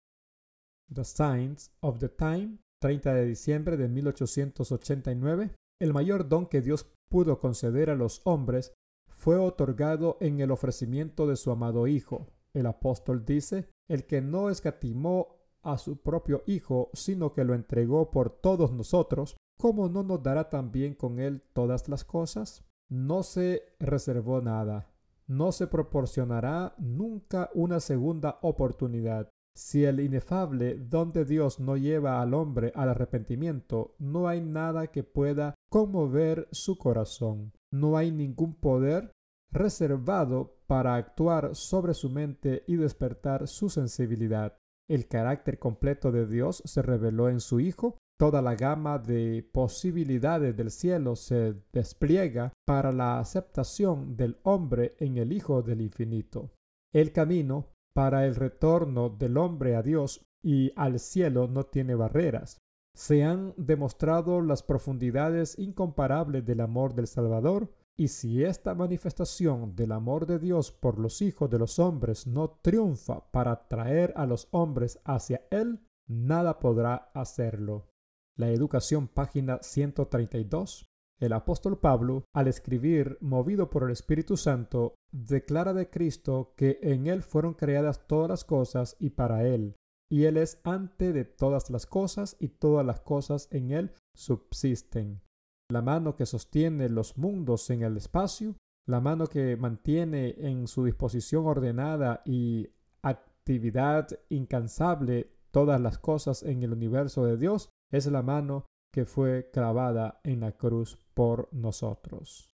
The 0.92 1.04
Signs 1.04 1.70
of 1.80 1.98
the 1.98 2.08
Time 2.08 2.58
30 2.84 3.14
de 3.14 3.24
diciembre 3.24 3.78
de 3.78 3.88
1889, 3.88 5.56
El 5.80 5.94
mayor 5.94 6.28
don 6.28 6.44
que 6.44 6.60
Dios 6.60 6.86
pudo 7.08 7.40
conceder 7.40 7.88
a 7.88 7.94
los 7.94 8.20
hombres 8.24 8.74
fue 9.08 9.38
otorgado 9.38 10.18
en 10.20 10.40
el 10.40 10.50
ofrecimiento 10.50 11.26
de 11.26 11.36
su 11.36 11.50
amado 11.50 11.86
Hijo. 11.86 12.26
El 12.52 12.66
apóstol 12.66 13.24
dice, 13.24 13.70
el 13.88 14.04
que 14.04 14.20
no 14.20 14.50
escatimó 14.50 15.28
a 15.62 15.78
su 15.78 16.02
propio 16.02 16.42
Hijo, 16.44 16.90
sino 16.92 17.32
que 17.32 17.44
lo 17.44 17.54
entregó 17.54 18.10
por 18.10 18.28
todos 18.28 18.70
nosotros, 18.70 19.38
¿cómo 19.58 19.88
no 19.88 20.02
nos 20.02 20.22
dará 20.22 20.50
también 20.50 20.92
con 20.92 21.20
él 21.20 21.40
todas 21.54 21.88
las 21.88 22.04
cosas? 22.04 22.66
No 22.90 23.22
se 23.22 23.62
reservó 23.78 24.42
nada, 24.42 24.92
no 25.26 25.52
se 25.52 25.68
proporcionará 25.68 26.74
nunca 26.76 27.48
una 27.54 27.80
segunda 27.80 28.38
oportunidad. 28.42 29.30
Si 29.56 29.84
el 29.84 30.00
inefable 30.00 30.74
don 30.74 31.12
de 31.12 31.24
Dios 31.24 31.60
no 31.60 31.76
lleva 31.76 32.20
al 32.20 32.34
hombre 32.34 32.72
al 32.74 32.88
arrepentimiento, 32.88 33.94
no 33.98 34.26
hay 34.26 34.40
nada 34.40 34.88
que 34.88 35.04
pueda 35.04 35.54
conmover 35.70 36.48
su 36.50 36.76
corazón. 36.76 37.52
No 37.72 37.96
hay 37.96 38.10
ningún 38.10 38.54
poder 38.54 39.12
reservado 39.52 40.58
para 40.66 40.96
actuar 40.96 41.54
sobre 41.54 41.94
su 41.94 42.10
mente 42.10 42.64
y 42.66 42.76
despertar 42.76 43.46
su 43.46 43.68
sensibilidad. 43.68 44.56
El 44.88 45.06
carácter 45.06 45.58
completo 45.58 46.10
de 46.10 46.26
Dios 46.26 46.62
se 46.64 46.82
reveló 46.82 47.28
en 47.28 47.40
su 47.40 47.60
Hijo. 47.60 47.96
Toda 48.18 48.42
la 48.42 48.54
gama 48.56 48.98
de 48.98 49.48
posibilidades 49.52 50.56
del 50.56 50.70
cielo 50.70 51.16
se 51.16 51.54
despliega 51.72 52.52
para 52.66 52.92
la 52.92 53.18
aceptación 53.18 54.16
del 54.16 54.38
hombre 54.42 54.94
en 54.98 55.16
el 55.16 55.32
Hijo 55.32 55.62
del 55.62 55.80
Infinito. 55.80 56.50
El 56.92 57.12
camino 57.12 57.73
para 57.94 58.26
el 58.26 58.34
retorno 58.34 59.08
del 59.08 59.38
hombre 59.38 59.76
a 59.76 59.82
Dios 59.82 60.26
y 60.42 60.72
al 60.76 60.98
cielo 60.98 61.48
no 61.48 61.64
tiene 61.64 61.94
barreras. 61.94 62.60
Se 62.94 63.24
han 63.24 63.54
demostrado 63.56 64.40
las 64.42 64.62
profundidades 64.62 65.58
incomparables 65.58 66.44
del 66.44 66.60
amor 66.60 66.94
del 66.94 67.06
Salvador, 67.06 67.72
y 67.96 68.08
si 68.08 68.42
esta 68.42 68.74
manifestación 68.74 69.76
del 69.76 69.92
amor 69.92 70.26
de 70.26 70.40
Dios 70.40 70.72
por 70.72 70.98
los 70.98 71.22
hijos 71.22 71.48
de 71.48 71.58
los 71.60 71.78
hombres 71.78 72.26
no 72.26 72.50
triunfa 72.50 73.30
para 73.30 73.68
traer 73.68 74.12
a 74.16 74.26
los 74.26 74.48
hombres 74.50 75.00
hacia 75.04 75.46
Él, 75.50 75.80
nada 76.06 76.58
podrá 76.58 77.10
hacerlo. 77.14 77.88
La 78.36 78.50
educación, 78.50 79.06
página 79.06 79.60
132. 79.62 80.88
El 81.20 81.32
apóstol 81.32 81.78
Pablo, 81.78 82.24
al 82.34 82.48
escribir, 82.48 83.18
movido 83.20 83.70
por 83.70 83.84
el 83.84 83.90
Espíritu 83.90 84.36
Santo, 84.36 84.94
declara 85.12 85.72
de 85.72 85.88
Cristo 85.88 86.54
que 86.56 86.78
en 86.82 87.06
Él 87.06 87.22
fueron 87.22 87.54
creadas 87.54 88.06
todas 88.06 88.28
las 88.28 88.44
cosas 88.44 88.96
y 88.98 89.10
para 89.10 89.46
Él, 89.46 89.76
y 90.10 90.24
Él 90.24 90.36
es 90.36 90.60
ante 90.64 91.12
de 91.12 91.24
todas 91.24 91.70
las 91.70 91.86
cosas 91.86 92.36
y 92.40 92.48
todas 92.48 92.84
las 92.84 93.00
cosas 93.00 93.48
en 93.52 93.70
Él 93.70 93.92
subsisten. 94.14 95.22
La 95.70 95.82
mano 95.82 96.16
que 96.16 96.26
sostiene 96.26 96.88
los 96.88 97.16
mundos 97.16 97.70
en 97.70 97.82
el 97.82 97.96
espacio, 97.96 98.56
la 98.86 99.00
mano 99.00 99.28
que 99.28 99.56
mantiene 99.56 100.34
en 100.38 100.66
su 100.66 100.84
disposición 100.84 101.46
ordenada 101.46 102.22
y 102.26 102.68
actividad 103.02 104.08
incansable 104.28 105.30
todas 105.52 105.80
las 105.80 105.98
cosas 105.98 106.42
en 106.42 106.62
el 106.64 106.72
universo 106.72 107.24
de 107.24 107.36
Dios, 107.36 107.70
es 107.90 108.06
la 108.06 108.22
mano 108.22 108.66
que 108.92 109.06
fue 109.06 109.50
clavada 109.52 110.20
en 110.24 110.40
la 110.40 110.52
cruz 110.52 110.98
por 111.14 111.48
nosotros. 111.52 112.50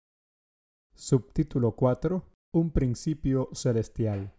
Subtítulo 0.95 1.77
4. 1.77 2.25
Un 2.55 2.71
principio 2.71 3.49
celestial. 3.53 4.35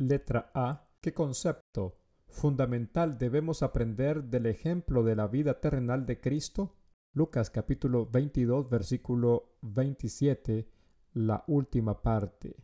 Letra 0.00 0.50
A. 0.54 0.88
¿Qué 1.02 1.12
concepto 1.12 1.98
fundamental 2.28 3.18
debemos 3.18 3.62
aprender 3.62 4.24
del 4.24 4.46
ejemplo 4.46 5.02
de 5.02 5.16
la 5.16 5.26
vida 5.26 5.60
terrenal 5.60 6.06
de 6.06 6.20
Cristo? 6.20 6.76
Lucas 7.14 7.50
capítulo 7.50 8.06
22 8.06 8.68
versículo 8.68 9.56
27, 9.62 10.68
la 11.14 11.44
última 11.48 12.02
parte. 12.02 12.56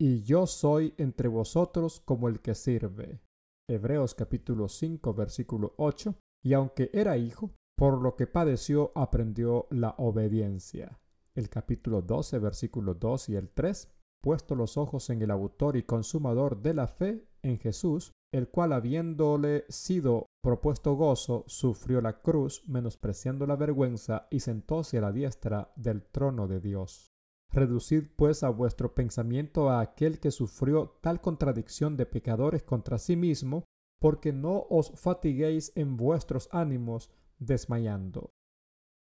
Y 0.00 0.22
yo 0.22 0.46
soy 0.46 0.94
entre 0.96 1.28
vosotros 1.28 2.00
como 2.00 2.28
el 2.28 2.40
que 2.40 2.54
sirve. 2.54 3.20
Hebreos 3.68 4.14
capítulo 4.14 4.68
5 4.68 5.14
versículo 5.14 5.74
8. 5.76 6.14
Y 6.44 6.54
aunque 6.54 6.90
era 6.92 7.18
hijo, 7.18 7.52
por 7.78 8.02
lo 8.02 8.16
que 8.16 8.26
padeció 8.26 8.90
aprendió 8.96 9.68
la 9.70 9.94
obediencia. 9.98 10.98
El 11.36 11.48
capítulo 11.48 12.02
12, 12.02 12.40
versículo 12.40 12.94
2 12.94 13.28
y 13.28 13.36
el 13.36 13.50
3, 13.50 13.88
puesto 14.20 14.56
los 14.56 14.76
ojos 14.76 15.10
en 15.10 15.22
el 15.22 15.30
autor 15.30 15.76
y 15.76 15.84
consumador 15.84 16.60
de 16.60 16.74
la 16.74 16.88
fe, 16.88 17.28
en 17.40 17.56
Jesús, 17.60 18.10
el 18.32 18.48
cual 18.48 18.72
habiéndole 18.72 19.64
sido 19.68 20.26
propuesto 20.42 20.94
gozo, 20.94 21.44
sufrió 21.46 22.00
la 22.00 22.20
cruz, 22.20 22.64
menospreciando 22.66 23.46
la 23.46 23.54
vergüenza, 23.54 24.26
y 24.28 24.40
sentóse 24.40 24.98
a 24.98 25.02
la 25.02 25.12
diestra 25.12 25.72
del 25.76 26.02
trono 26.02 26.48
de 26.48 26.58
Dios. 26.58 27.12
Reducid 27.52 28.08
pues 28.16 28.42
a 28.42 28.48
vuestro 28.48 28.96
pensamiento 28.96 29.70
a 29.70 29.78
aquel 29.78 30.18
que 30.18 30.32
sufrió 30.32 30.98
tal 31.00 31.20
contradicción 31.20 31.96
de 31.96 32.06
pecadores 32.06 32.64
contra 32.64 32.98
sí 32.98 33.14
mismo, 33.14 33.62
porque 34.00 34.32
no 34.32 34.66
os 34.68 34.90
fatiguéis 34.96 35.70
en 35.76 35.96
vuestros 35.96 36.48
ánimos, 36.50 37.08
desmayando. 37.38 38.32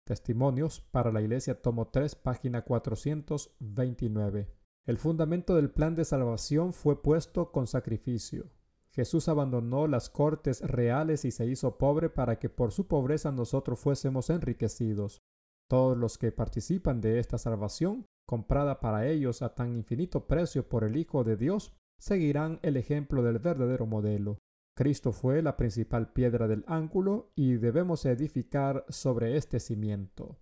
Testimonios 0.04 0.80
para 0.80 1.10
la 1.10 1.20
Iglesia, 1.20 1.60
tomo 1.60 1.88
3, 1.88 2.14
página 2.14 2.62
429. 2.62 4.48
El 4.86 4.98
fundamento 4.98 5.56
del 5.56 5.70
plan 5.70 5.96
de 5.96 6.04
salvación 6.04 6.72
fue 6.72 7.02
puesto 7.02 7.50
con 7.50 7.66
sacrificio. 7.66 8.50
Jesús 8.90 9.28
abandonó 9.28 9.88
las 9.88 10.08
cortes 10.08 10.60
reales 10.62 11.24
y 11.24 11.30
se 11.30 11.44
hizo 11.46 11.76
pobre 11.76 12.08
para 12.08 12.38
que 12.38 12.48
por 12.48 12.72
su 12.72 12.86
pobreza 12.86 13.32
nosotros 13.32 13.80
fuésemos 13.80 14.30
enriquecidos. 14.30 15.22
Todos 15.68 15.98
los 15.98 16.18
que 16.18 16.30
participan 16.30 17.00
de 17.00 17.18
esta 17.18 17.36
salvación, 17.36 18.06
comprada 18.26 18.80
para 18.80 19.08
ellos 19.08 19.42
a 19.42 19.54
tan 19.54 19.76
infinito 19.76 20.26
precio 20.26 20.68
por 20.68 20.84
el 20.84 20.96
Hijo 20.96 21.24
de 21.24 21.36
Dios, 21.36 21.72
seguirán 21.98 22.60
el 22.62 22.76
ejemplo 22.76 23.22
del 23.22 23.38
verdadero 23.40 23.86
modelo. 23.86 24.38
Cristo 24.76 25.12
fue 25.12 25.40
la 25.40 25.56
principal 25.56 26.12
piedra 26.12 26.46
del 26.46 26.62
ángulo 26.66 27.32
y 27.34 27.54
debemos 27.54 28.04
edificar 28.04 28.84
sobre 28.90 29.38
este 29.38 29.58
cimiento. 29.58 30.38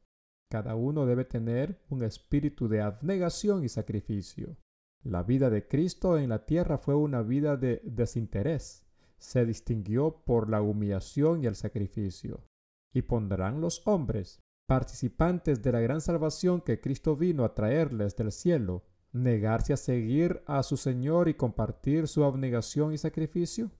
Cada 0.50 0.74
uno 0.74 1.06
debe 1.06 1.24
tener 1.24 1.80
un 1.88 2.02
espíritu 2.02 2.66
de 2.66 2.80
abnegación 2.80 3.62
y 3.62 3.68
sacrificio. 3.68 4.56
La 5.04 5.22
vida 5.22 5.50
de 5.50 5.68
Cristo 5.68 6.18
en 6.18 6.30
la 6.30 6.46
tierra 6.46 6.78
fue 6.78 6.96
una 6.96 7.22
vida 7.22 7.56
de 7.56 7.80
desinterés. 7.84 8.84
Se 9.18 9.46
distinguió 9.46 10.24
por 10.24 10.50
la 10.50 10.62
humillación 10.62 11.44
y 11.44 11.46
el 11.46 11.54
sacrificio. 11.54 12.44
Y 12.92 13.02
pondrán 13.02 13.60
los 13.60 13.86
hombres, 13.86 14.40
participantes 14.66 15.62
de 15.62 15.70
la 15.70 15.80
gran 15.80 16.00
salvación 16.00 16.60
que 16.60 16.80
Cristo 16.80 17.14
vino 17.14 17.44
a 17.44 17.54
traerles 17.54 18.16
del 18.16 18.32
cielo, 18.32 18.82
negarse 19.12 19.72
a 19.72 19.76
seguir 19.76 20.42
a 20.46 20.64
su 20.64 20.76
Señor 20.76 21.28
y 21.28 21.34
compartir 21.34 22.08
su 22.08 22.24
abnegación 22.24 22.92
y 22.92 22.98
sacrificio? 22.98 23.70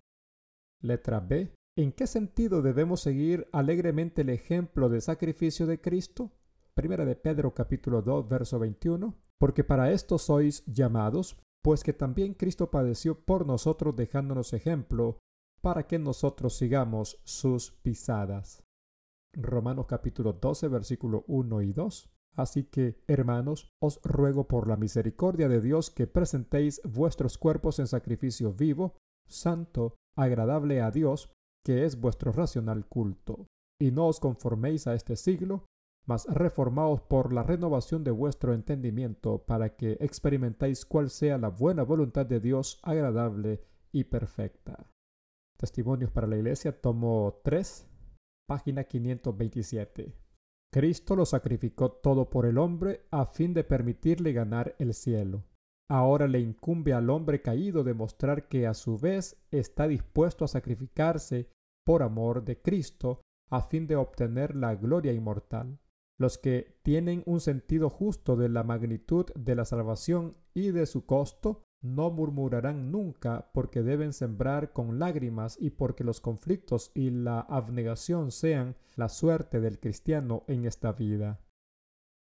Letra 0.84 1.20
B. 1.20 1.50
¿En 1.76 1.92
qué 1.92 2.06
sentido 2.06 2.60
debemos 2.60 3.00
seguir 3.00 3.48
alegremente 3.52 4.20
el 4.20 4.28
ejemplo 4.28 4.90
de 4.90 5.00
sacrificio 5.00 5.66
de 5.66 5.80
Cristo? 5.80 6.30
Primera 6.74 7.06
de 7.06 7.16
Pedro 7.16 7.54
capítulo 7.54 8.02
2 8.02 8.28
verso 8.28 8.58
21. 8.58 9.14
Porque 9.38 9.64
para 9.64 9.90
esto 9.90 10.18
sois 10.18 10.62
llamados, 10.66 11.38
pues 11.62 11.82
que 11.82 11.94
también 11.94 12.34
Cristo 12.34 12.70
padeció 12.70 13.18
por 13.24 13.46
nosotros 13.46 13.96
dejándonos 13.96 14.52
ejemplo, 14.52 15.18
para 15.62 15.86
que 15.86 15.98
nosotros 15.98 16.54
sigamos 16.54 17.18
sus 17.24 17.70
pisadas. 17.70 18.62
Romanos 19.32 19.86
capítulo 19.88 20.34
12 20.34 20.68
versículo 20.68 21.24
1 21.26 21.62
y 21.62 21.72
2. 21.72 22.10
Así 22.36 22.64
que, 22.64 23.02
hermanos, 23.06 23.70
os 23.80 24.00
ruego 24.02 24.48
por 24.48 24.68
la 24.68 24.76
misericordia 24.76 25.48
de 25.48 25.60
Dios 25.60 25.90
que 25.90 26.06
presentéis 26.06 26.82
vuestros 26.84 27.38
cuerpos 27.38 27.78
en 27.78 27.86
sacrificio 27.86 28.52
vivo, 28.52 28.96
santo, 29.28 29.96
agradable 30.16 30.80
a 30.80 30.90
Dios, 30.90 31.32
que 31.64 31.84
es 31.84 32.00
vuestro 32.00 32.32
racional 32.32 32.86
culto. 32.86 33.46
Y 33.80 33.90
no 33.90 34.06
os 34.06 34.20
conforméis 34.20 34.86
a 34.86 34.94
este 34.94 35.16
siglo, 35.16 35.64
mas 36.06 36.26
reformaos 36.26 37.00
por 37.00 37.32
la 37.32 37.42
renovación 37.42 38.04
de 38.04 38.10
vuestro 38.10 38.52
entendimiento, 38.52 39.44
para 39.44 39.76
que 39.76 39.92
experimentéis 40.00 40.84
cuál 40.84 41.10
sea 41.10 41.38
la 41.38 41.48
buena 41.48 41.82
voluntad 41.82 42.26
de 42.26 42.40
Dios 42.40 42.78
agradable 42.82 43.62
y 43.92 44.04
perfecta. 44.04 44.90
Testimonios 45.56 46.10
para 46.10 46.26
la 46.26 46.36
Iglesia, 46.36 46.78
tomo 46.78 47.40
3, 47.42 47.88
página 48.46 48.84
527. 48.84 50.14
Cristo 50.70 51.16
lo 51.16 51.24
sacrificó 51.24 51.92
todo 51.92 52.28
por 52.28 52.46
el 52.46 52.58
hombre 52.58 53.06
a 53.10 53.26
fin 53.26 53.54
de 53.54 53.62
permitirle 53.62 54.32
ganar 54.32 54.74
el 54.78 54.92
cielo. 54.92 55.44
Ahora 55.90 56.28
le 56.28 56.40
incumbe 56.40 56.94
al 56.94 57.10
hombre 57.10 57.42
caído 57.42 57.84
demostrar 57.84 58.48
que 58.48 58.66
a 58.66 58.74
su 58.74 58.98
vez 58.98 59.36
está 59.50 59.86
dispuesto 59.86 60.44
a 60.44 60.48
sacrificarse 60.48 61.50
por 61.84 62.02
amor 62.02 62.44
de 62.44 62.60
Cristo 62.60 63.20
a 63.50 63.60
fin 63.60 63.86
de 63.86 63.96
obtener 63.96 64.56
la 64.56 64.74
gloria 64.74 65.12
inmortal. 65.12 65.78
Los 66.18 66.38
que 66.38 66.78
tienen 66.82 67.22
un 67.26 67.40
sentido 67.40 67.90
justo 67.90 68.36
de 68.36 68.48
la 68.48 68.62
magnitud 68.62 69.26
de 69.34 69.54
la 69.54 69.64
salvación 69.64 70.36
y 70.54 70.70
de 70.70 70.86
su 70.86 71.04
costo 71.04 71.64
no 71.82 72.10
murmurarán 72.10 72.90
nunca 72.90 73.50
porque 73.52 73.82
deben 73.82 74.14
sembrar 74.14 74.72
con 74.72 74.98
lágrimas 74.98 75.58
y 75.60 75.70
porque 75.70 76.02
los 76.02 76.20
conflictos 76.20 76.92
y 76.94 77.10
la 77.10 77.40
abnegación 77.40 78.30
sean 78.30 78.76
la 78.96 79.10
suerte 79.10 79.60
del 79.60 79.78
cristiano 79.78 80.44
en 80.46 80.64
esta 80.64 80.92
vida. 80.92 81.40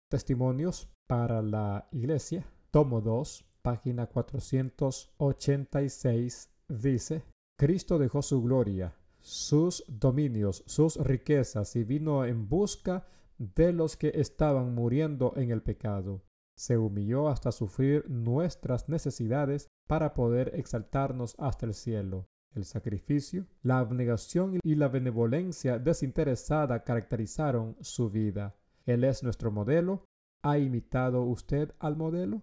Testimonios 0.09 0.89
para 1.07 1.43
la 1.43 1.89
Iglesia, 1.91 2.47
tomo 2.73 3.01
2, 3.03 3.45
página 3.61 4.07
486, 4.07 6.49
dice, 6.69 7.23
Cristo 7.59 7.99
dejó 7.99 8.23
su 8.23 8.41
gloria, 8.43 8.95
sus 9.21 9.85
dominios, 9.87 10.65
sus 10.67 10.97
riquezas 10.97 11.77
y 11.77 11.85
vino 11.85 12.25
en 12.25 12.49
busca 12.49 13.07
de 13.37 13.75
los 13.75 13.99
que 13.99 14.13
estaban 14.15 14.75
muriendo 14.75 15.35
en 15.37 15.51
el 15.51 15.61
pecado. 15.63 16.23
Se 16.57 16.79
humilló 16.79 17.29
hasta 17.29 17.53
sufrir 17.53 18.09
nuestras 18.09 18.89
necesidades 18.89 19.69
para 19.87 20.15
poder 20.15 20.53
exaltarnos 20.55 21.35
hasta 21.39 21.67
el 21.67 21.75
cielo. 21.75 22.25
El 22.55 22.65
sacrificio, 22.65 23.45
la 23.63 23.81
abnegación 23.81 24.59
y 24.63 24.77
la 24.77 24.89
benevolencia 24.89 25.79
desinteresada 25.79 26.85
caracterizaron 26.85 27.77
su 27.81 28.09
vida. 28.09 28.57
Él 28.87 29.05
es 29.05 29.23
nuestro 29.23 29.51
modelo. 29.51 30.07
¿Ha 30.43 30.57
imitado 30.59 31.23
usted 31.23 31.75
al 31.79 31.97
modelo? 31.97 32.41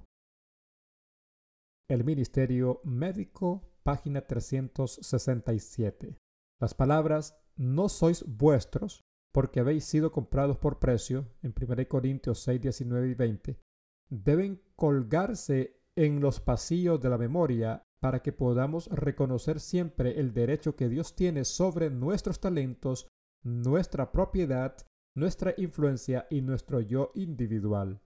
El 1.89 2.04
Ministerio 2.04 2.82
Médico, 2.84 3.63
página 3.82 4.21
367. 4.21 6.19
Las 6.62 6.75
palabras 6.75 7.36
no 7.56 7.89
sois 7.89 8.23
vuestros 8.28 9.04
porque 9.34 9.60
habéis 9.60 9.86
sido 9.86 10.12
comprados 10.12 10.60
por 10.60 10.78
precio, 10.78 11.25
en 11.41 11.52
1 11.60 11.88
Corintios 11.88 12.41
6, 12.41 12.62
19 12.62 13.10
y 13.10 13.13
20, 13.15 13.60
deben 14.08 14.62
colgarse 14.75 15.82
en 15.95 16.19
los 16.19 16.39
pasillos 16.39 17.02
de 17.02 17.10
la 17.10 17.17
memoria 17.17 17.84
para 17.99 18.21
que 18.21 18.34
podamos 18.34 18.88
reconocer 18.89 19.60
siempre 19.60 20.19
el 20.19 20.32
derecho 20.32 20.75
que 20.75 20.89
Dios 20.89 21.15
tiene 21.15 21.43
sobre 21.43 21.89
nuestros 21.89 22.39
talentos, 22.39 23.08
nuestra 23.43 24.12
propiedad, 24.12 24.78
nuestra 25.15 25.56
influencia 25.58 26.28
y 26.30 26.41
nuestro 26.41 26.82
yo 26.82 27.12
individual. 27.15 27.99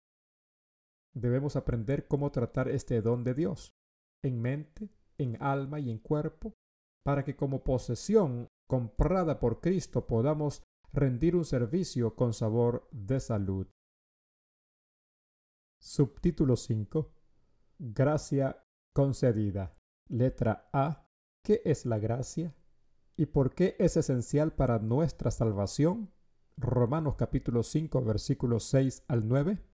Debemos 1.16 1.56
aprender 1.56 2.08
cómo 2.08 2.32
tratar 2.32 2.70
este 2.70 3.02
don 3.02 3.24
de 3.24 3.34
Dios, 3.34 3.74
en 4.24 4.42
mente, 4.42 4.90
en 5.18 5.42
alma 5.42 5.80
y 5.80 5.92
en 5.92 6.00
cuerpo, 6.00 6.54
para 7.04 7.24
que 7.24 7.36
como 7.36 7.64
posesión 7.64 8.48
comprada 8.68 9.40
por 9.40 9.62
Cristo 9.62 10.08
podamos 10.08 10.64
rendir 10.92 11.36
un 11.36 11.46
servicio 11.46 12.16
con 12.16 12.34
sabor 12.34 12.88
de 12.92 13.20
salud. 13.20 13.68
Subtítulo 15.82 16.56
5. 16.56 17.12
Gracia 17.80 18.64
concedida. 18.94 19.76
Letra 20.10 20.70
A. 20.72 21.08
¿Qué 21.44 21.62
es 21.66 21.86
la 21.86 22.00
gracia? 22.00 22.56
¿Y 23.18 23.26
por 23.28 23.54
qué 23.54 23.76
es 23.80 23.98
esencial 23.98 24.54
para 24.54 24.80
nuestra 24.80 25.30
salvación? 25.30 26.12
Romanos 26.58 27.16
capítulo 27.16 27.64
5 27.64 28.02
versículos 28.04 28.64
6 28.66 29.04
al 29.08 29.28
9. 29.28 29.73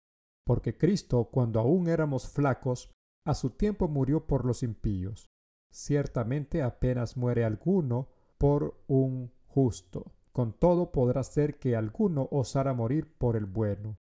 Porque 0.46 0.76
Cristo, 0.76 1.24
cuando 1.24 1.58
aún 1.58 1.88
éramos 1.88 2.28
flacos, 2.28 2.90
a 3.26 3.34
su 3.34 3.50
tiempo 3.50 3.88
murió 3.88 4.26
por 4.26 4.44
los 4.44 4.62
impíos. 4.62 5.26
Ciertamente 5.72 6.62
apenas 6.62 7.16
muere 7.16 7.44
alguno 7.44 8.08
por 8.38 8.80
un 8.86 9.32
justo. 9.46 10.12
Con 10.32 10.52
todo 10.52 10.92
podrá 10.92 11.24
ser 11.24 11.58
que 11.58 11.74
alguno 11.74 12.28
osara 12.30 12.72
morir 12.74 13.12
por 13.18 13.36
el 13.36 13.46
bueno. 13.46 13.98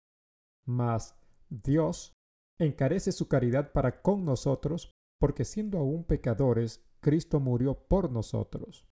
Mas 0.67 1.15
Dios 1.49 2.15
encarece 2.59 3.13
su 3.13 3.29
caridad 3.29 3.73
para 3.73 4.03
con 4.03 4.25
nosotros, 4.25 4.91
porque 5.21 5.45
siendo 5.45 5.79
aún 5.79 6.05
pecadores, 6.05 6.85
Cristo 7.01 7.39
murió 7.39 7.75
por 7.75 8.11
nosotros. 8.11 8.89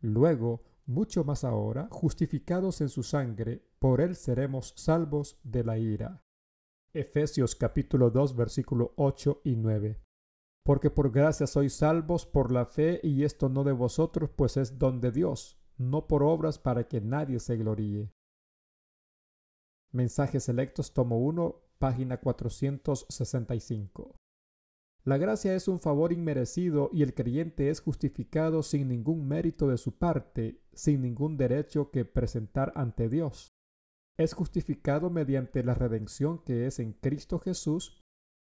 Luego, 0.00 0.64
mucho 0.86 1.22
más 1.24 1.44
ahora, 1.44 1.88
justificados 1.90 2.80
en 2.80 2.88
su 2.88 3.02
sangre, 3.02 3.68
por 3.78 4.00
él 4.00 4.16
seremos 4.16 4.74
salvos 4.76 5.38
de 5.44 5.62
la 5.64 5.78
ira. 5.78 6.22
Efesios 6.94 7.56
capítulo 7.56 8.10
2 8.10 8.36
versículo 8.36 8.92
8 8.96 9.40
y 9.44 9.56
9. 9.56 9.98
Porque 10.62 10.90
por 10.90 11.10
gracia 11.10 11.46
sois 11.46 11.72
salvos 11.72 12.26
por 12.26 12.52
la 12.52 12.66
fe, 12.66 13.00
y 13.02 13.24
esto 13.24 13.48
no 13.48 13.64
de 13.64 13.72
vosotros, 13.72 14.28
pues 14.36 14.58
es 14.58 14.78
don 14.78 15.00
de 15.00 15.10
Dios, 15.10 15.58
no 15.78 16.06
por 16.06 16.22
obras 16.22 16.58
para 16.58 16.88
que 16.88 17.00
nadie 17.00 17.40
se 17.40 17.56
gloríe. 17.56 18.12
Mensajes 19.90 20.44
selectos, 20.44 20.92
tomo 20.92 21.18
1, 21.18 21.62
página 21.78 22.18
465. 22.18 24.14
La 25.04 25.16
gracia 25.16 25.54
es 25.54 25.68
un 25.68 25.80
favor 25.80 26.12
inmerecido 26.12 26.90
y 26.92 27.02
el 27.02 27.14
creyente 27.14 27.70
es 27.70 27.80
justificado 27.80 28.62
sin 28.62 28.88
ningún 28.88 29.26
mérito 29.26 29.66
de 29.66 29.78
su 29.78 29.96
parte, 29.96 30.60
sin 30.74 31.00
ningún 31.00 31.38
derecho 31.38 31.90
que 31.90 32.04
presentar 32.04 32.70
ante 32.76 33.08
Dios. 33.08 33.51
Es 34.18 34.34
justificado 34.34 35.10
mediante 35.10 35.62
la 35.64 35.74
redención 35.74 36.42
que 36.44 36.66
es 36.66 36.78
en 36.78 36.92
Cristo 36.92 37.38
Jesús, 37.38 38.00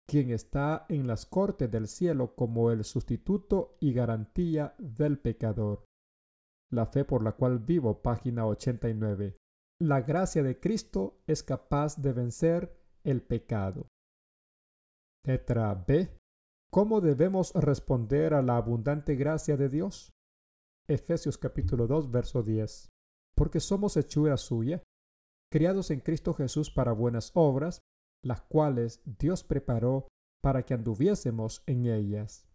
quien 0.08 0.32
está 0.32 0.86
en 0.90 1.06
las 1.06 1.26
cortes 1.26 1.70
del 1.70 1.88
cielo 1.88 2.36
como 2.36 2.72
el 2.72 2.84
sustituto 2.84 3.78
y 3.80 3.94
garantía 3.94 4.76
del 4.80 5.20
pecador. 5.20 5.86
La 6.72 6.88
fe 6.88 7.06
por 7.06 7.24
la 7.24 7.34
cual 7.34 7.60
vivo, 7.60 8.02
página 8.02 8.46
89. 8.48 9.38
La 9.82 10.02
gracia 10.02 10.44
de 10.44 10.60
Cristo 10.60 11.22
es 11.28 11.44
capaz 11.44 11.98
de 11.98 12.14
vencer 12.14 12.76
el 13.04 13.22
pecado. 13.22 13.88
Letra 15.26 15.74
B. 15.88 16.16
¿Cómo 16.72 17.02
debemos 17.02 17.54
responder 17.54 18.34
a 18.34 18.42
la 18.42 18.58
abundante 18.58 19.16
gracia 19.16 19.58
de 19.58 19.70
Dios? 19.70 20.12
Efesios 20.88 21.38
capítulo 21.38 21.88
2, 21.88 22.12
verso 22.12 22.44
10. 22.44 22.90
Porque 23.36 23.60
somos 23.60 23.96
hechura 23.98 24.38
suya, 24.38 24.84
criados 25.52 25.92
en 25.92 26.00
Cristo 26.00 26.34
Jesús 26.34 26.70
para 26.72 26.92
buenas 26.92 27.32
obras, 27.34 27.80
las 28.24 28.42
cuales 28.42 29.02
Dios 29.06 29.44
preparó 29.44 30.08
para 30.42 30.64
que 30.64 30.74
anduviésemos 30.74 31.64
en 31.66 31.86
ellas. 31.86 32.48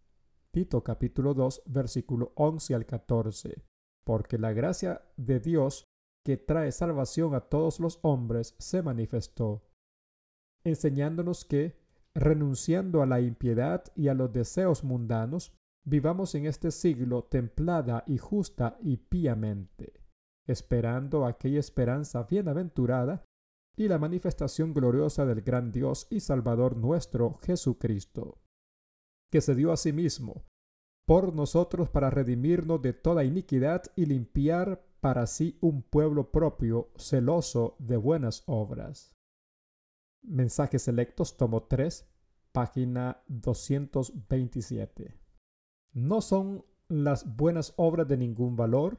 Tito 0.51 0.83
capítulo 0.83 1.33
2, 1.33 1.63
versículo 1.65 2.31
11 2.35 2.75
al 2.75 2.85
14 2.85 3.65
porque 4.05 4.37
la 4.37 4.53
gracia 4.53 5.01
de 5.17 5.39
Dios 5.39 5.85
que 6.23 6.37
trae 6.37 6.71
salvación 6.71 7.35
a 7.35 7.41
todos 7.41 7.79
los 7.79 7.99
hombres 8.03 8.55
se 8.59 8.81
manifestó, 8.81 9.67
enseñándonos 10.63 11.43
que, 11.43 11.75
renunciando 12.15 13.01
a 13.01 13.05
la 13.05 13.19
impiedad 13.19 13.83
y 13.95 14.07
a 14.07 14.13
los 14.13 14.31
deseos 14.31 14.83
mundanos, 14.83 15.53
vivamos 15.85 16.33
en 16.35 16.45
este 16.45 16.71
siglo 16.71 17.23
templada 17.23 18.03
y 18.07 18.17
justa 18.17 18.77
y 18.81 18.97
píamente, 18.97 19.93
esperando 20.47 21.25
aquella 21.25 21.59
esperanza 21.59 22.23
bienaventurada 22.23 23.23
y 23.75 23.87
la 23.87 23.97
manifestación 23.97 24.73
gloriosa 24.73 25.25
del 25.25 25.41
gran 25.41 25.71
Dios 25.71 26.07
y 26.09 26.19
Salvador 26.19 26.77
nuestro 26.77 27.33
Jesucristo, 27.35 28.41
que 29.31 29.41
se 29.41 29.55
dio 29.55 29.71
a 29.71 29.77
sí 29.77 29.91
mismo 29.91 30.45
por 31.05 31.33
nosotros 31.33 31.89
para 31.89 32.09
redimirnos 32.09 32.81
de 32.81 32.93
toda 32.93 33.23
iniquidad 33.23 33.83
y 33.95 34.05
limpiar 34.05 34.83
para 34.99 35.27
sí 35.27 35.57
un 35.61 35.83
pueblo 35.83 36.31
propio, 36.31 36.89
celoso 36.97 37.75
de 37.77 37.97
buenas 37.97 38.43
obras. 38.47 39.13
Mensajes 40.23 40.81
selectos, 40.81 41.37
tomo 41.37 41.63
3, 41.63 42.09
página 42.51 43.21
227. 43.27 45.13
No 45.93 46.21
son 46.21 46.65
las 46.87 47.35
buenas 47.35 47.73
obras 47.77 48.07
de 48.07 48.17
ningún 48.17 48.55
valor. 48.55 48.97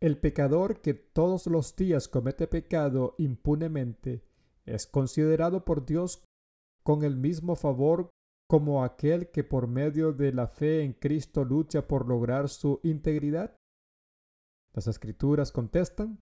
El 0.00 0.18
pecador 0.18 0.82
que 0.82 0.92
todos 0.94 1.46
los 1.46 1.74
días 1.74 2.06
comete 2.08 2.46
pecado 2.46 3.14
impunemente 3.18 4.22
es 4.66 4.86
considerado 4.86 5.64
por 5.64 5.86
Dios 5.86 6.22
con 6.82 7.02
el 7.02 7.16
mismo 7.16 7.56
favor 7.56 8.10
como 8.48 8.84
aquel 8.84 9.30
que 9.30 9.42
por 9.42 9.66
medio 9.66 10.12
de 10.12 10.32
la 10.32 10.46
fe 10.46 10.82
en 10.82 10.92
Cristo 10.92 11.44
lucha 11.44 11.88
por 11.88 12.06
lograr 12.06 12.48
su 12.48 12.80
integridad? 12.82 13.56
Las 14.72 14.86
escrituras 14.86 15.50
contestan, 15.50 16.20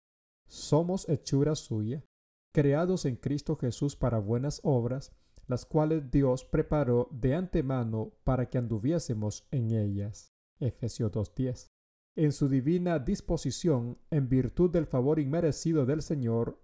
somos 0.47 1.09
hechura 1.09 1.55
suya, 1.55 2.05
creados 2.53 3.05
en 3.05 3.15
Cristo 3.15 3.57
Jesús 3.57 3.95
para 3.95 4.19
buenas 4.19 4.61
obras, 4.63 5.11
las 5.47 5.65
cuales 5.65 6.11
Dios 6.11 6.45
preparó 6.45 7.09
de 7.11 7.35
antemano 7.35 8.13
para 8.23 8.49
que 8.49 8.57
anduviésemos 8.57 9.47
en 9.51 9.71
ellas. 9.71 10.31
Efesios 10.59 11.11
2.10. 11.11 11.72
En 12.15 12.31
su 12.31 12.47
divina 12.47 12.99
disposición, 12.99 13.97
en 14.11 14.29
virtud 14.29 14.69
del 14.69 14.85
favor 14.85 15.19
inmerecido 15.19 15.87
del 15.87 16.03
Señor, 16.03 16.59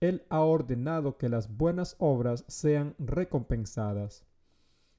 Él 0.00 0.26
ha 0.28 0.42
ordenado 0.42 1.16
que 1.16 1.30
las 1.30 1.56
buenas 1.56 1.96
obras 1.98 2.44
sean 2.46 2.94
recompensadas. 2.98 4.26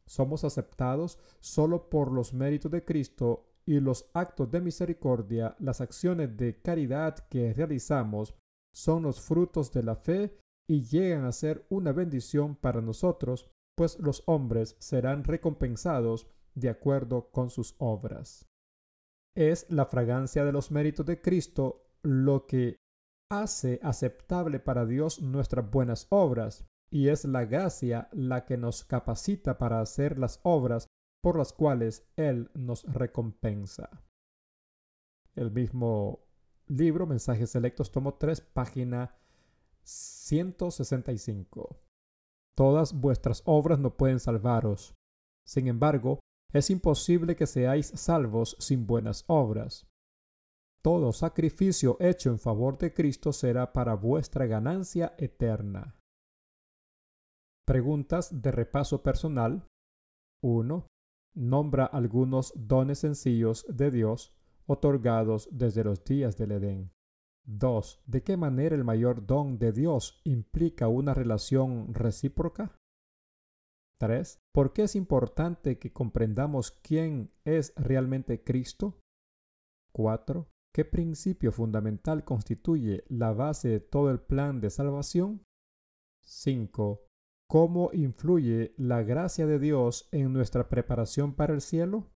Somos 0.07 0.43
aceptados 0.43 1.19
solo 1.39 1.89
por 1.89 2.11
los 2.11 2.33
méritos 2.33 2.71
de 2.71 2.83
Cristo 2.83 3.53
y 3.65 3.79
los 3.79 4.09
actos 4.13 4.49
de 4.49 4.61
misericordia, 4.61 5.55
las 5.59 5.79
acciones 5.79 6.35
de 6.35 6.59
caridad 6.59 7.15
que 7.29 7.53
realizamos 7.53 8.33
son 8.73 9.03
los 9.03 9.21
frutos 9.21 9.71
de 9.71 9.83
la 9.83 9.95
fe 9.95 10.35
y 10.67 10.81
llegan 10.81 11.25
a 11.25 11.31
ser 11.31 11.67
una 11.69 11.91
bendición 11.91 12.55
para 12.55 12.81
nosotros, 12.81 13.47
pues 13.75 13.99
los 13.99 14.23
hombres 14.25 14.75
serán 14.79 15.23
recompensados 15.23 16.27
de 16.55 16.69
acuerdo 16.69 17.29
con 17.29 17.51
sus 17.51 17.75
obras. 17.77 18.49
Es 19.35 19.65
la 19.69 19.85
fragancia 19.85 20.45
de 20.45 20.51
los 20.51 20.69
méritos 20.71 21.05
de 21.05 21.21
Cristo 21.21 21.89
lo 22.03 22.45
que 22.45 22.77
hace 23.31 23.79
aceptable 23.81 24.59
para 24.59 24.85
Dios 24.85 25.21
nuestras 25.21 25.69
buenas 25.69 26.07
obras, 26.09 26.65
y 26.91 27.07
es 27.07 27.25
la 27.25 27.45
gracia 27.45 28.09
la 28.11 28.45
que 28.45 28.57
nos 28.57 28.83
capacita 28.83 29.57
para 29.57 29.81
hacer 29.81 30.19
las 30.19 30.39
obras 30.43 30.87
por 31.23 31.37
las 31.37 31.53
cuales 31.53 32.07
Él 32.15 32.51
nos 32.53 32.83
recompensa. 32.83 33.89
El 35.35 35.49
mismo 35.51 36.27
libro, 36.67 37.07
Mensajes 37.07 37.49
Selectos, 37.49 37.91
tomo 37.91 38.13
3, 38.15 38.41
página 38.41 39.15
165. 39.81 41.79
Todas 42.55 42.93
vuestras 42.93 43.41
obras 43.45 43.79
no 43.79 43.97
pueden 43.97 44.19
salvaros. 44.19 44.93
Sin 45.47 45.67
embargo, 45.67 46.19
es 46.53 46.69
imposible 46.69 47.35
que 47.35 47.47
seáis 47.47 47.87
salvos 47.95 48.55
sin 48.59 48.85
buenas 48.85 49.25
obras. 49.27 49.87
Todo 50.83 51.11
sacrificio 51.11 51.97
hecho 51.99 52.29
en 52.29 52.39
favor 52.39 52.77
de 52.77 52.93
Cristo 52.93 53.33
será 53.33 53.73
para 53.73 53.95
vuestra 53.95 54.45
ganancia 54.45 55.15
eterna. 55.17 55.95
Preguntas 57.65 58.41
de 58.41 58.51
repaso 58.51 59.01
personal. 59.01 59.65
1. 60.43 60.87
Nombra 61.35 61.85
algunos 61.85 62.53
dones 62.55 62.99
sencillos 62.99 63.65
de 63.69 63.89
Dios 63.91 64.35
otorgados 64.67 65.47
desde 65.51 65.83
los 65.83 66.03
días 66.03 66.37
del 66.37 66.51
Edén. 66.51 66.91
2. 67.45 68.03
¿De 68.05 68.23
qué 68.23 68.37
manera 68.37 68.75
el 68.75 68.83
mayor 68.83 69.25
don 69.25 69.57
de 69.57 69.71
Dios 69.71 70.21
implica 70.23 70.87
una 70.87 71.13
relación 71.13 71.93
recíproca? 71.93 72.75
3. 73.99 74.39
¿Por 74.53 74.73
qué 74.73 74.83
es 74.83 74.95
importante 74.95 75.79
que 75.79 75.91
comprendamos 75.91 76.71
quién 76.71 77.31
es 77.45 77.73
realmente 77.75 78.43
Cristo? 78.43 78.99
4. 79.93 80.47
¿Qué 80.73 80.85
principio 80.85 81.51
fundamental 81.51 82.23
constituye 82.23 83.03
la 83.07 83.31
base 83.33 83.69
de 83.69 83.79
todo 83.79 84.09
el 84.09 84.19
plan 84.19 84.59
de 84.59 84.69
salvación? 84.69 85.43
5. 86.25 87.05
¿Cómo 87.49 87.91
influye 87.93 88.73
la 88.77 89.03
gracia 89.03 89.45
de 89.45 89.59
Dios 89.59 90.07
en 90.11 90.33
nuestra 90.33 90.69
preparación 90.69 91.35
para 91.35 91.53
el 91.53 91.61
cielo? 91.61 92.07